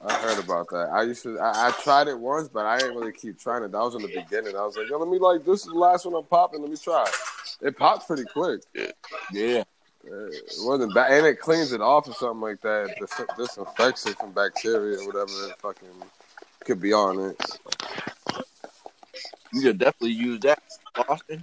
I 0.03 0.15
heard 0.15 0.43
about 0.43 0.69
that. 0.71 0.89
I 0.95 1.03
used 1.03 1.23
to. 1.25 1.39
I, 1.39 1.69
I 1.69 1.71
tried 1.83 2.09
it 2.09 2.19
once, 2.19 2.49
but 2.49 2.65
I 2.65 2.79
didn't 2.79 2.97
really 2.97 3.13
keep 3.13 3.39
trying 3.39 3.65
it. 3.65 3.73
That 3.73 3.81
was 3.81 3.95
in 3.97 4.03
the 4.03 4.09
beginning. 4.09 4.57
I 4.57 4.65
was 4.65 4.77
like, 4.77 4.89
yo, 4.89 4.99
let 4.99 5.09
me 5.09 5.19
like 5.19 5.45
this 5.45 5.61
is 5.61 5.67
the 5.67 5.79
last 5.79 6.07
one 6.07 6.15
I'm 6.15 6.25
popping. 6.25 6.63
Let 6.63 6.71
me 6.71 6.77
try. 6.77 7.03
it. 7.03 7.15
It 7.61 7.77
pops 7.77 8.07
pretty 8.07 8.25
quick. 8.25 8.63
Yeah. 9.33 9.65
Uh, 10.05 10.27
It 10.27 10.43
wasn't 10.61 10.95
bad, 10.95 11.13
and 11.13 11.27
it 11.27 11.41
cleans 11.41 11.73
it 11.73 11.81
off 11.81 12.09
or 12.09 12.15
something 12.15 12.41
like 12.41 12.61
that. 12.63 12.97
Dis- 12.99 13.27
disinfects 13.37 14.07
it 14.07 14.19
from 14.19 14.33
bacteria 14.33 14.99
or 14.99 15.07
whatever 15.07 15.49
it 15.49 15.57
fucking 15.61 15.89
could 16.65 16.81
be 16.81 16.93
on 16.93 17.21
it. 17.21 17.59
You 19.53 19.63
could 19.63 19.79
definitely 19.79 20.13
use 20.13 20.41
that, 20.41 20.63
Austin. 21.09 21.41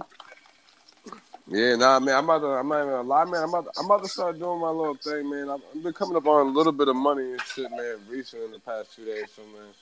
Yeah, 1.46 1.76
nah, 1.76 1.98
man. 2.00 2.16
I'm 2.16 2.24
about 2.24 2.40
to. 2.40 2.46
I'm 2.48 2.68
not 2.68 2.78
even 2.80 2.90
gonna 2.90 3.08
lie, 3.08 3.24
man. 3.24 3.42
I'm 3.42 3.48
about. 3.48 3.72
To, 3.72 3.80
I'm 3.80 3.86
about 3.86 4.02
to 4.02 4.08
start 4.08 4.38
doing 4.38 4.60
my 4.60 4.70
little 4.70 4.96
thing, 4.96 5.30
man. 5.30 5.48
I've, 5.48 5.60
I've 5.74 5.82
been 5.82 5.92
coming 5.94 6.16
up 6.16 6.26
on 6.26 6.46
a 6.46 6.50
little 6.50 6.72
bit 6.72 6.88
of 6.88 6.96
money 6.96 7.32
and 7.32 7.40
shit, 7.42 7.70
man. 7.70 7.96
Recently, 8.08 8.46
in 8.46 8.52
the 8.52 8.58
past 8.60 8.94
two 8.94 9.04
days, 9.04 9.30
so 9.34 9.42
man. 9.42 9.72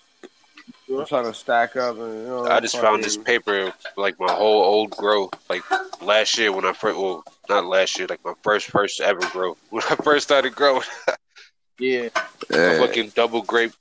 I'm 0.88 1.04
trying 1.06 1.24
to 1.24 1.34
stack 1.34 1.74
up, 1.76 1.98
and 1.98 2.14
you 2.22 2.26
know. 2.28 2.44
I 2.46 2.60
just 2.60 2.78
found 2.78 3.02
this 3.02 3.16
paper 3.16 3.72
like 3.96 4.18
my 4.20 4.32
whole 4.32 4.62
old 4.62 4.90
grow 4.92 5.30
like 5.50 5.62
last 6.00 6.38
year 6.38 6.52
when 6.52 6.64
I 6.64 6.72
first 6.72 6.96
well 6.98 7.24
not 7.48 7.64
last 7.64 7.98
year 7.98 8.06
like 8.08 8.24
my 8.24 8.34
first 8.42 8.70
first 8.70 9.00
ever 9.00 9.20
grow 9.30 9.56
when 9.70 9.82
I 9.90 9.96
first 9.96 10.26
started 10.26 10.54
growing. 10.54 10.82
Yeah. 11.78 12.08
Yeah. 12.50 12.78
fucking 12.78 13.10
double 13.10 13.42
grape 13.42 13.74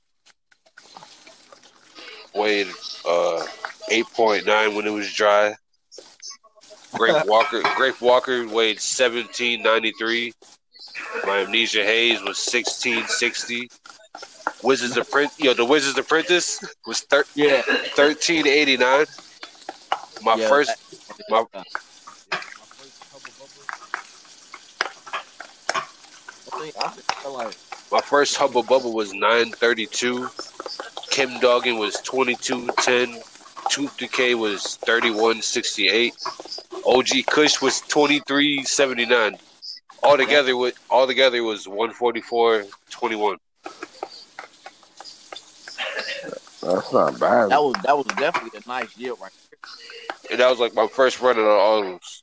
weighed 2.34 2.66
uh 3.08 3.42
eight 3.90 4.04
point 4.12 4.44
nine 4.44 4.74
when 4.74 4.86
it 4.86 4.90
was 4.92 5.10
dry. 5.14 5.54
Grape 6.92 7.24
Walker 7.26 7.62
Grape 7.76 7.98
Walker 8.02 8.46
weighed 8.48 8.80
seventeen 8.80 9.62
ninety 9.62 9.92
three. 9.98 10.34
My 11.24 11.38
Amnesia 11.38 11.84
Haze 11.84 12.22
was 12.22 12.36
sixteen 12.36 13.06
sixty. 13.06 13.70
Wizards 14.62 14.96
of 14.96 15.06
Apprentice 15.08 15.38
yo 15.38 15.54
the 15.54 15.64
Wizards 15.64 15.98
Apprentice 15.98 16.60
was 16.86 17.00
thir- 17.00 17.24
Yeah. 17.34 17.62
thirteen 17.94 18.46
eighty 18.46 18.76
nine. 18.76 19.06
My 20.22 20.34
Yeah, 20.36 20.48
first 20.48 20.70
my-. 21.28 21.44
I 26.52 26.92
seen 27.22 27.32
like 27.32 27.56
My 27.92 28.00
first 28.00 28.36
Hubble 28.36 28.62
Bubble 28.62 28.92
was 28.92 29.12
932. 29.12 30.28
Kim 31.10 31.38
Duggan 31.40 31.78
was 31.78 31.94
2210. 32.02 33.22
Tooth 33.70 33.96
Decay 33.96 34.34
was 34.34 34.76
3168. 34.76 36.14
OG 36.84 37.22
Kush 37.26 37.60
was 37.60 37.80
2379. 37.82 39.38
All 40.02 40.16
together 40.16 40.56
with 40.56 40.78
all 40.90 41.06
together 41.06 41.42
was 41.42 41.66
144.21. 41.66 43.36
That's 46.66 46.92
not 46.92 47.20
bad. 47.20 47.50
that 47.50 47.62
was 47.62 47.74
that 47.84 47.96
was 47.96 48.06
definitely 48.18 48.60
a 48.64 48.68
nice 48.68 48.96
year 48.96 49.12
right 49.14 49.30
there. 49.50 50.30
And 50.32 50.40
that 50.40 50.50
was 50.50 50.58
like 50.58 50.74
my 50.74 50.86
first 50.88 51.20
run 51.20 51.38
of 51.38 51.46
all 51.46 51.82
those. 51.82 52.22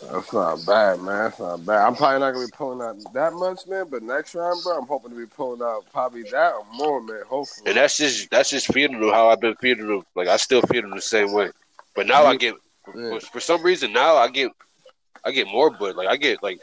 That's 0.00 0.32
not 0.32 0.64
bad, 0.64 1.00
man. 1.00 1.24
That's 1.24 1.40
not 1.40 1.66
bad. 1.66 1.84
I'm 1.86 1.96
probably 1.96 2.20
not 2.20 2.32
gonna 2.32 2.46
be 2.46 2.52
pulling 2.52 2.80
out 2.80 3.12
that 3.14 3.32
much, 3.32 3.66
man. 3.66 3.86
But 3.90 4.04
next 4.04 4.34
round, 4.36 4.62
bro, 4.62 4.78
I'm 4.78 4.86
hoping 4.86 5.10
to 5.10 5.16
be 5.16 5.26
pulling 5.26 5.60
out 5.60 5.84
probably 5.92 6.22
that 6.30 6.52
or 6.54 6.64
more, 6.72 7.02
man. 7.02 7.22
Hopefully. 7.28 7.70
And 7.70 7.76
that's 7.76 7.96
just 7.96 8.30
that's 8.30 8.50
just 8.50 8.72
feeding 8.72 9.00
them 9.00 9.10
how 9.10 9.28
I've 9.28 9.40
been 9.40 9.56
feeding 9.56 9.88
them. 9.88 10.02
Like 10.14 10.28
I 10.28 10.36
still 10.36 10.62
feed 10.62 10.84
them 10.84 10.90
the 10.92 11.00
same 11.00 11.32
way. 11.32 11.50
But 11.96 12.06
now 12.06 12.24
I 12.24 12.36
get 12.36 12.54
Yeah. 12.94 13.10
for, 13.10 13.20
for 13.20 13.40
some 13.40 13.62
reason 13.62 13.92
now 13.92 14.16
I 14.16 14.28
get 14.28 14.52
I 15.24 15.32
get 15.32 15.48
more 15.48 15.70
bud. 15.70 15.96
Like 15.96 16.08
I 16.08 16.16
get 16.16 16.42
like 16.44 16.60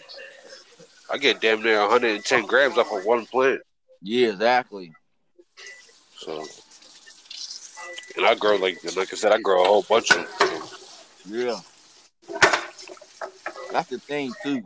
I 1.12 1.18
get 1.18 1.42
damn 1.42 1.62
near 1.62 1.82
110 1.82 2.46
grams 2.46 2.78
off 2.78 2.92
of 2.94 3.06
one 3.06 3.26
plant. 3.26 3.62
Yeah, 4.02 4.30
exactly. 4.30 4.94
So 6.18 6.44
and 8.18 8.26
I 8.26 8.36
grow 8.36 8.56
like 8.56 8.78
like 8.96 9.12
I 9.12 9.16
said, 9.16 9.32
I 9.32 9.40
grow 9.40 9.64
a 9.64 9.68
whole 9.68 9.84
bunch 9.84 10.12
of 10.12 10.18
them. 10.18 10.28
Yeah. 11.28 11.60
That's 13.72 13.90
the 13.90 14.00
thing 14.00 14.32
too. 14.44 14.62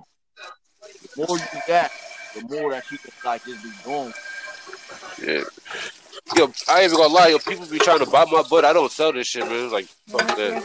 The 1.16 1.28
more 1.28 1.38
you 1.38 1.62
got, 1.68 1.92
the 2.36 2.42
more 2.56 2.72
that 2.72 2.92
you 2.92 2.98
can 2.98 3.12
like 3.24 3.44
just 3.44 3.64
be 3.64 3.72
doing. 3.84 4.14
Yeah. 5.24 5.44
Yo, 6.38 6.52
I 6.68 6.82
ain't 6.82 6.86
even 6.86 6.98
gonna 6.98 7.14
lie, 7.14 7.30
yo, 7.30 7.40
people 7.40 7.66
be 7.66 7.80
trying 7.80 8.00
to 8.00 8.06
buy 8.06 8.26
my 8.26 8.44
bud. 8.44 8.66
I 8.66 8.74
don't 8.74 8.92
sell 8.92 9.12
this 9.12 9.28
shit, 9.28 9.46
man. 9.46 9.64
It's 9.64 9.74
like 9.74 9.88
fuck 10.08 10.28
that. 10.38 10.64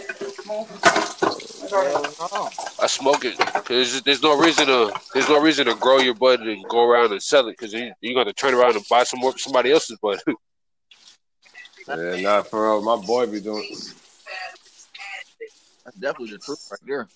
I 2.80 2.86
smoke 2.86 3.24
it 3.24 3.38
because 3.54 4.02
there's 4.02 4.22
no 4.22 4.38
reason 4.38 4.66
to 4.66 4.92
there's 5.14 5.28
no 5.28 5.40
reason 5.40 5.66
to 5.66 5.74
grow 5.76 5.98
your 5.98 6.14
bud 6.14 6.40
and 6.40 6.62
go 6.68 6.84
around 6.84 7.12
and 7.12 7.22
sell 7.22 7.48
it 7.48 7.56
because 7.58 7.72
you 7.72 7.92
you 8.02 8.14
got 8.14 8.24
to 8.24 8.32
turn 8.34 8.52
around 8.52 8.76
and 8.76 8.84
buy 8.90 9.04
some 9.04 9.20
more 9.20 9.36
somebody 9.38 9.72
else's 9.72 9.98
bud. 9.98 10.20
Yeah, 11.88 12.20
not 12.20 12.48
for 12.48 12.64
real. 12.64 12.82
My 12.82 13.04
boy 13.04 13.26
be 13.26 13.40
doing. 13.40 13.68
That's 15.84 15.96
definitely 15.98 16.36
the 16.36 16.38
truth 16.38 16.68
right 16.70 16.80
there. 16.86 17.08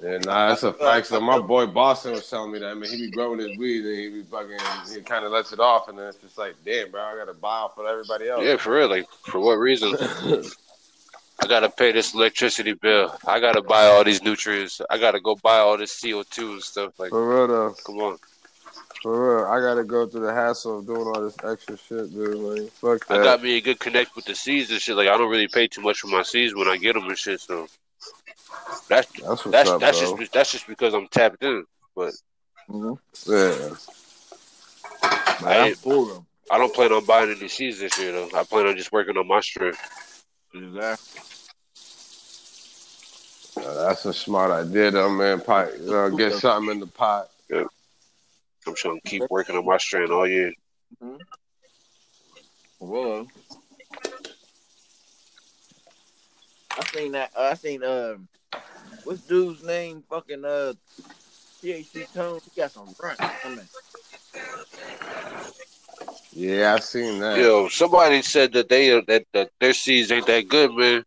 Yeah, 0.00 0.18
nah, 0.18 0.48
that's 0.48 0.62
a 0.62 0.72
fact. 0.72 1.08
So 1.08 1.20
my 1.20 1.40
boy 1.40 1.66
Boston 1.66 2.12
was 2.12 2.28
telling 2.30 2.52
me 2.52 2.60
that. 2.60 2.68
I 2.68 2.74
mean, 2.74 2.90
he 2.90 3.06
be 3.06 3.10
growing 3.10 3.40
his 3.40 3.56
weed 3.58 3.84
and 3.84 3.98
he 3.98 4.08
be 4.08 4.22
fucking. 4.22 4.58
He 4.94 5.00
kind 5.02 5.24
of 5.24 5.32
lets 5.32 5.52
it 5.52 5.58
off, 5.58 5.88
and 5.88 5.98
then 5.98 6.06
it's 6.06 6.18
just 6.18 6.38
like, 6.38 6.54
damn, 6.64 6.90
bro, 6.90 7.02
I 7.02 7.16
gotta 7.16 7.34
buy 7.34 7.48
off 7.48 7.74
for 7.74 7.88
everybody 7.88 8.28
else. 8.28 8.44
yeah, 8.44 8.56
for 8.56 8.74
real. 8.74 8.88
Like 8.88 9.08
for 9.26 9.40
what 9.40 9.54
reason? 9.54 9.96
I 11.40 11.46
gotta 11.46 11.68
pay 11.68 11.92
this 11.92 12.14
electricity 12.14 12.74
bill. 12.74 13.16
I 13.26 13.40
gotta 13.40 13.62
buy 13.62 13.86
all 13.86 14.04
these 14.04 14.22
nutrients. 14.22 14.80
I 14.90 14.98
gotta 14.98 15.20
go 15.20 15.36
buy 15.36 15.58
all 15.58 15.76
this 15.76 16.00
CO 16.00 16.22
two 16.24 16.52
and 16.52 16.62
stuff. 16.62 16.98
Like, 16.98 17.10
For 17.10 17.28
real 17.28 17.46
though, 17.48 17.74
come 17.84 17.98
on. 17.98 18.18
For 19.02 19.36
real, 19.38 19.46
I 19.46 19.60
gotta 19.60 19.84
go 19.84 20.06
through 20.06 20.26
the 20.26 20.32
hassle 20.34 20.78
of 20.80 20.86
doing 20.86 21.06
all 21.06 21.20
this 21.22 21.36
extra 21.44 21.76
shit, 21.76 22.12
dude. 22.12 22.34
Like, 22.36 22.70
fuck 22.72 23.06
that. 23.08 23.20
I 23.20 23.24
got 23.24 23.42
me 23.42 23.56
a 23.56 23.60
good 23.60 23.78
connect 23.78 24.16
with 24.16 24.24
the 24.24 24.34
seeds 24.34 24.70
and 24.70 24.80
shit. 24.80 24.96
Like, 24.96 25.08
I 25.08 25.16
don't 25.16 25.30
really 25.30 25.48
pay 25.48 25.66
too 25.68 25.80
much 25.82 26.00
for 26.00 26.08
my 26.08 26.22
seeds 26.22 26.54
when 26.54 26.68
I 26.68 26.76
get 26.76 26.94
them 26.94 27.04
and 27.04 27.16
shit. 27.18 27.40
So 27.40 27.66
that's 28.88 29.10
that's 29.20 29.42
that's 29.44 29.70
up, 29.70 29.80
that's 29.80 30.00
just 30.00 30.32
that's 30.32 30.52
just 30.52 30.66
because 30.66 30.94
I'm 30.94 31.08
tapped 31.08 31.42
in. 31.42 31.64
But 31.94 32.12
Mm-hmm. 32.70 33.32
yeah. 33.32 33.74
I 35.48 35.68
ain't- 35.68 35.78
for 35.78 36.06
them. 36.06 36.26
I 36.50 36.58
don't 36.58 36.74
plan 36.74 36.92
on 36.92 37.04
buying 37.04 37.30
any 37.30 37.48
seeds 37.48 37.78
this 37.78 37.98
year 37.98 38.12
though. 38.12 38.28
I 38.34 38.42
plan 38.44 38.66
on 38.66 38.76
just 38.76 38.90
working 38.92 39.16
on 39.16 39.26
my 39.26 39.40
strength. 39.40 40.24
Exactly. 40.54 41.20
Uh, 43.64 43.74
that's 43.88 44.04
a 44.06 44.12
smart 44.14 44.50
idea, 44.50 44.90
though, 44.90 45.10
man. 45.10 45.40
Probably, 45.40 45.78
you 45.84 45.90
know, 45.90 46.10
get 46.16 46.32
something 46.40 46.72
in 46.72 46.80
the 46.80 46.86
pot. 46.86 47.28
I'm 48.68 48.74
trying 48.74 49.00
to 49.00 49.08
keep 49.08 49.22
working 49.30 49.56
on 49.56 49.64
my 49.64 49.78
strength 49.78 50.10
all 50.10 50.26
year. 50.26 50.52
Well, 52.80 53.26
I 56.76 56.84
seen 56.92 57.12
that. 57.12 57.30
I 57.36 57.54
seen 57.54 57.82
um, 57.82 58.28
what's 59.04 59.22
dude's 59.22 59.64
name? 59.64 60.02
Fucking 60.08 60.44
uh, 60.44 60.74
THC 61.62 62.12
Tone. 62.12 62.40
He 62.44 62.60
got 62.60 62.70
some 62.70 62.88
front. 62.88 63.18
I 63.20 63.48
mean, 63.48 63.68
Yeah, 66.32 66.74
I 66.74 66.78
seen 66.78 67.18
that. 67.20 67.38
Yo, 67.38 67.68
somebody 67.68 68.22
said 68.22 68.52
that 68.52 68.68
they 68.68 68.92
uh, 68.96 69.02
that, 69.08 69.24
that 69.32 69.50
their 69.58 69.72
seeds 69.72 70.12
ain't 70.12 70.26
that 70.26 70.48
good, 70.48 70.72
man. 70.72 71.04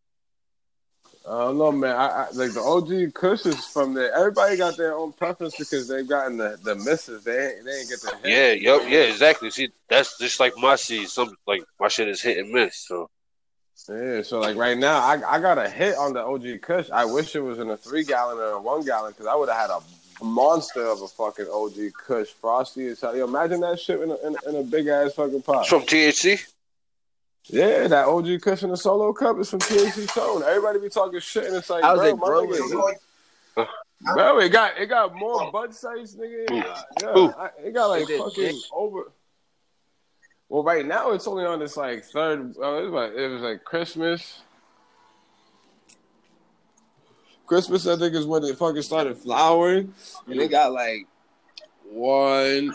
I 1.28 1.40
don't 1.40 1.58
know, 1.60 1.72
man. 1.72 1.96
I, 1.96 2.08
I 2.08 2.28
like 2.32 2.54
the 2.54 2.62
OG 2.62 3.14
Cushions 3.14 3.66
from 3.68 3.94
there. 3.94 4.12
Everybody 4.14 4.58
got 4.58 4.76
their 4.76 4.96
own 4.96 5.14
preference 5.14 5.56
because 5.56 5.88
they've 5.88 6.08
gotten 6.08 6.38
the, 6.38 6.58
the 6.64 6.76
misses. 6.76 7.24
They 7.24 7.32
ain't, 7.32 7.66
they 7.66 7.80
ain't 7.80 7.90
get 7.90 8.02
the 8.02 8.18
Yeah, 8.26 8.54
hit. 8.54 8.62
yup, 8.62 8.82
yeah, 8.88 9.02
exactly. 9.02 9.52
See, 9.52 9.70
that's 9.88 10.18
just 10.18 10.40
like 10.40 10.54
my 10.58 10.76
seeds. 10.76 11.14
Some 11.14 11.36
like 11.46 11.64
my 11.80 11.90
shit 11.90 12.08
is 12.08 12.22
hit 12.22 12.40
and 12.40 12.52
miss. 12.52 12.88
So 12.88 13.10
Yeah, 13.88 14.24
so 14.24 14.40
like 14.40 14.58
right 14.58 14.78
now, 14.78 15.00
I 15.00 15.22
I 15.36 15.40
got 15.40 15.60
a 15.60 15.70
hit 15.70 15.96
on 15.96 16.14
the 16.14 16.22
OG 16.22 16.62
Kush. 16.62 16.90
I 16.90 17.06
wish 17.06 17.36
it 17.36 17.42
was 17.42 17.60
in 17.60 17.70
a 17.70 17.78
three 17.78 18.04
gallon 18.04 18.38
or 18.40 18.54
a 18.54 18.62
one 18.62 18.84
gallon 18.84 19.12
because 19.12 19.28
I 19.28 19.36
would 19.36 19.50
have 19.50 19.58
had 19.58 19.70
a 19.70 20.24
monster 20.24 20.86
of 20.86 21.02
a 21.02 21.08
fucking 21.08 21.48
OG 21.52 21.94
Kush 21.94 22.30
frosty 22.30 22.88
as 22.88 23.00
hell. 23.02 23.16
Yo, 23.16 23.26
imagine 23.26 23.62
that 23.62 23.80
shit 23.80 24.02
in 24.02 24.12
a, 24.12 24.16
in, 24.28 24.36
in 24.48 24.56
a 24.56 24.64
big 24.64 24.88
ass 24.88 25.14
fucking 25.14 25.42
pot. 25.44 25.62
it's 25.62 25.70
from 25.70 25.84
THC. 25.84 26.44
Yeah, 27.48 27.88
that 27.88 28.08
OG 28.08 28.42
Kush 28.42 28.64
in 28.64 28.70
the 28.70 28.78
solo 28.78 29.12
cup 29.14 29.40
is 29.40 29.50
from 29.50 29.60
THC 29.60 30.14
Tone. 30.14 30.44
Everybody 30.44 30.80
be 30.80 30.90
talking 30.90 31.20
shit 31.20 31.46
and 31.46 31.56
it's 31.56 31.70
like, 31.70 31.84
How's 31.84 31.98
bro, 31.98 32.08
it 32.08 32.16
my 32.18 32.28
growing? 32.28 32.50
nigga, 32.52 33.68
Bro, 34.04 34.40
it 34.40 34.50
got 34.50 34.78
it 34.78 34.88
got 34.88 35.16
more 35.16 35.52
bud 35.52 35.74
size, 35.76 36.16
nigga. 36.16 36.50
Who? 36.50 37.24
Yeah, 37.24 37.34
I, 37.38 37.50
it 37.64 37.74
got 37.74 37.88
like 37.88 38.10
it 38.10 38.18
fucking 38.18 38.34
thick? 38.34 38.56
over. 38.74 39.12
Well, 40.50 40.64
right 40.64 40.86
now 40.86 41.12
it's 41.12 41.28
only 41.28 41.46
on 41.46 41.60
this 41.60 41.78
like 41.78 42.04
third. 42.06 42.56
Oh, 42.60 42.80
it 42.80 42.90
was 42.90 42.92
like, 42.92 43.14
it 43.14 43.28
was 43.28 43.42
like 43.42 43.64
Christmas. 43.64 44.42
Christmas, 47.46 47.86
I 47.86 47.98
think, 47.98 48.16
is 48.16 48.26
when 48.26 48.44
it 48.44 48.58
fucking 48.58 48.82
started 48.82 49.18
flowering, 49.18 49.94
and 50.26 50.36
it 50.36 50.44
mm-hmm. 50.44 50.52
got 50.52 50.72
like 50.72 51.06
one, 51.84 52.74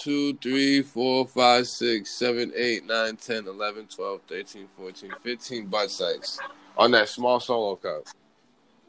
two, 0.00 0.34
three, 0.34 0.82
four, 0.82 1.26
five, 1.26 1.66
six, 1.66 2.10
seven, 2.10 2.52
eight, 2.56 2.86
nine, 2.86 3.16
ten, 3.16 3.46
eleven, 3.46 3.86
twelve, 3.86 4.20
thirteen, 4.26 4.66
fourteen, 4.76 5.12
fifteen 5.22 5.66
bud 5.66 5.90
sites 5.90 6.38
on 6.76 6.90
that 6.92 7.08
small 7.08 7.38
solo 7.38 7.76
cup. 7.76 8.04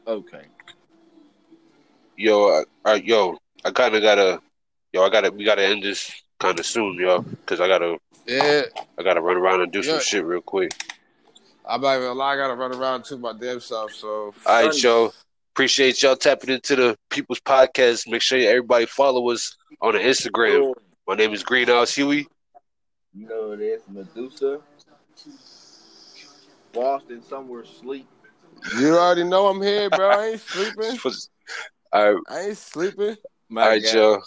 okay. 0.06 0.44
Yo, 2.16 2.48
uh, 2.48 2.64
uh, 2.88 2.98
yo, 3.02 3.36
I 3.64 3.70
kind 3.70 3.94
of 3.94 4.02
gotta, 4.02 4.40
yo, 4.92 5.02
I 5.02 5.10
gotta, 5.10 5.30
we 5.30 5.44
gotta 5.44 5.64
end 5.64 5.82
this 5.82 6.10
kind 6.38 6.58
of 6.58 6.64
soon, 6.66 6.98
yo, 6.98 7.20
because 7.20 7.60
I 7.60 7.68
gotta, 7.68 7.98
Yeah, 8.26 8.62
I 8.98 9.02
gotta 9.02 9.20
run 9.20 9.36
around 9.36 9.62
and 9.62 9.72
do 9.72 9.82
some 9.82 10.00
shit 10.00 10.24
real 10.24 10.40
quick. 10.40 10.72
I'm 11.68 11.80
not 11.80 11.96
even 11.96 12.08
gonna 12.08 12.18
lie, 12.18 12.34
I 12.34 12.36
gotta 12.36 12.54
run 12.54 12.74
around 12.74 13.04
to 13.04 13.16
my 13.16 13.32
damn 13.32 13.60
self. 13.60 13.92
So, 13.92 14.34
All 14.46 14.66
right, 14.66 14.82
yo. 14.82 15.12
Appreciate 15.54 16.02
y'all 16.02 16.16
tapping 16.16 16.48
into 16.48 16.74
the 16.74 16.96
People's 17.10 17.40
Podcast. 17.40 18.10
Make 18.10 18.22
sure 18.22 18.38
everybody 18.38 18.86
follow 18.86 19.28
us 19.30 19.54
on 19.82 19.92
the 19.92 19.98
Instagram. 19.98 20.72
My 21.12 21.16
name 21.16 21.34
is 21.34 21.42
Green 21.42 21.66
Greenhouse 21.66 21.94
Huey. 21.94 22.26
You 23.12 23.28
know 23.28 23.54
this 23.54 23.82
Medusa. 23.86 24.60
Boston 26.72 27.22
somewhere 27.22 27.66
sleep. 27.66 28.06
you 28.74 28.96
already 28.96 29.24
know 29.24 29.48
I'm 29.48 29.60
here, 29.60 29.90
bro. 29.90 30.08
I 30.08 30.26
ain't 30.28 30.40
sleeping. 30.40 30.98
All 31.92 32.14
right, 32.14 32.22
I 32.30 32.40
ain't 32.40 32.56
sleeping. 32.56 33.18
all 33.50 33.56
right, 33.58 33.82
yo. 33.82 34.22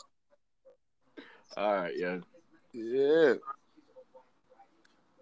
All 1.57 1.75
right, 1.75 1.93
yeah. 1.97 2.17
Yeah. 2.71 3.33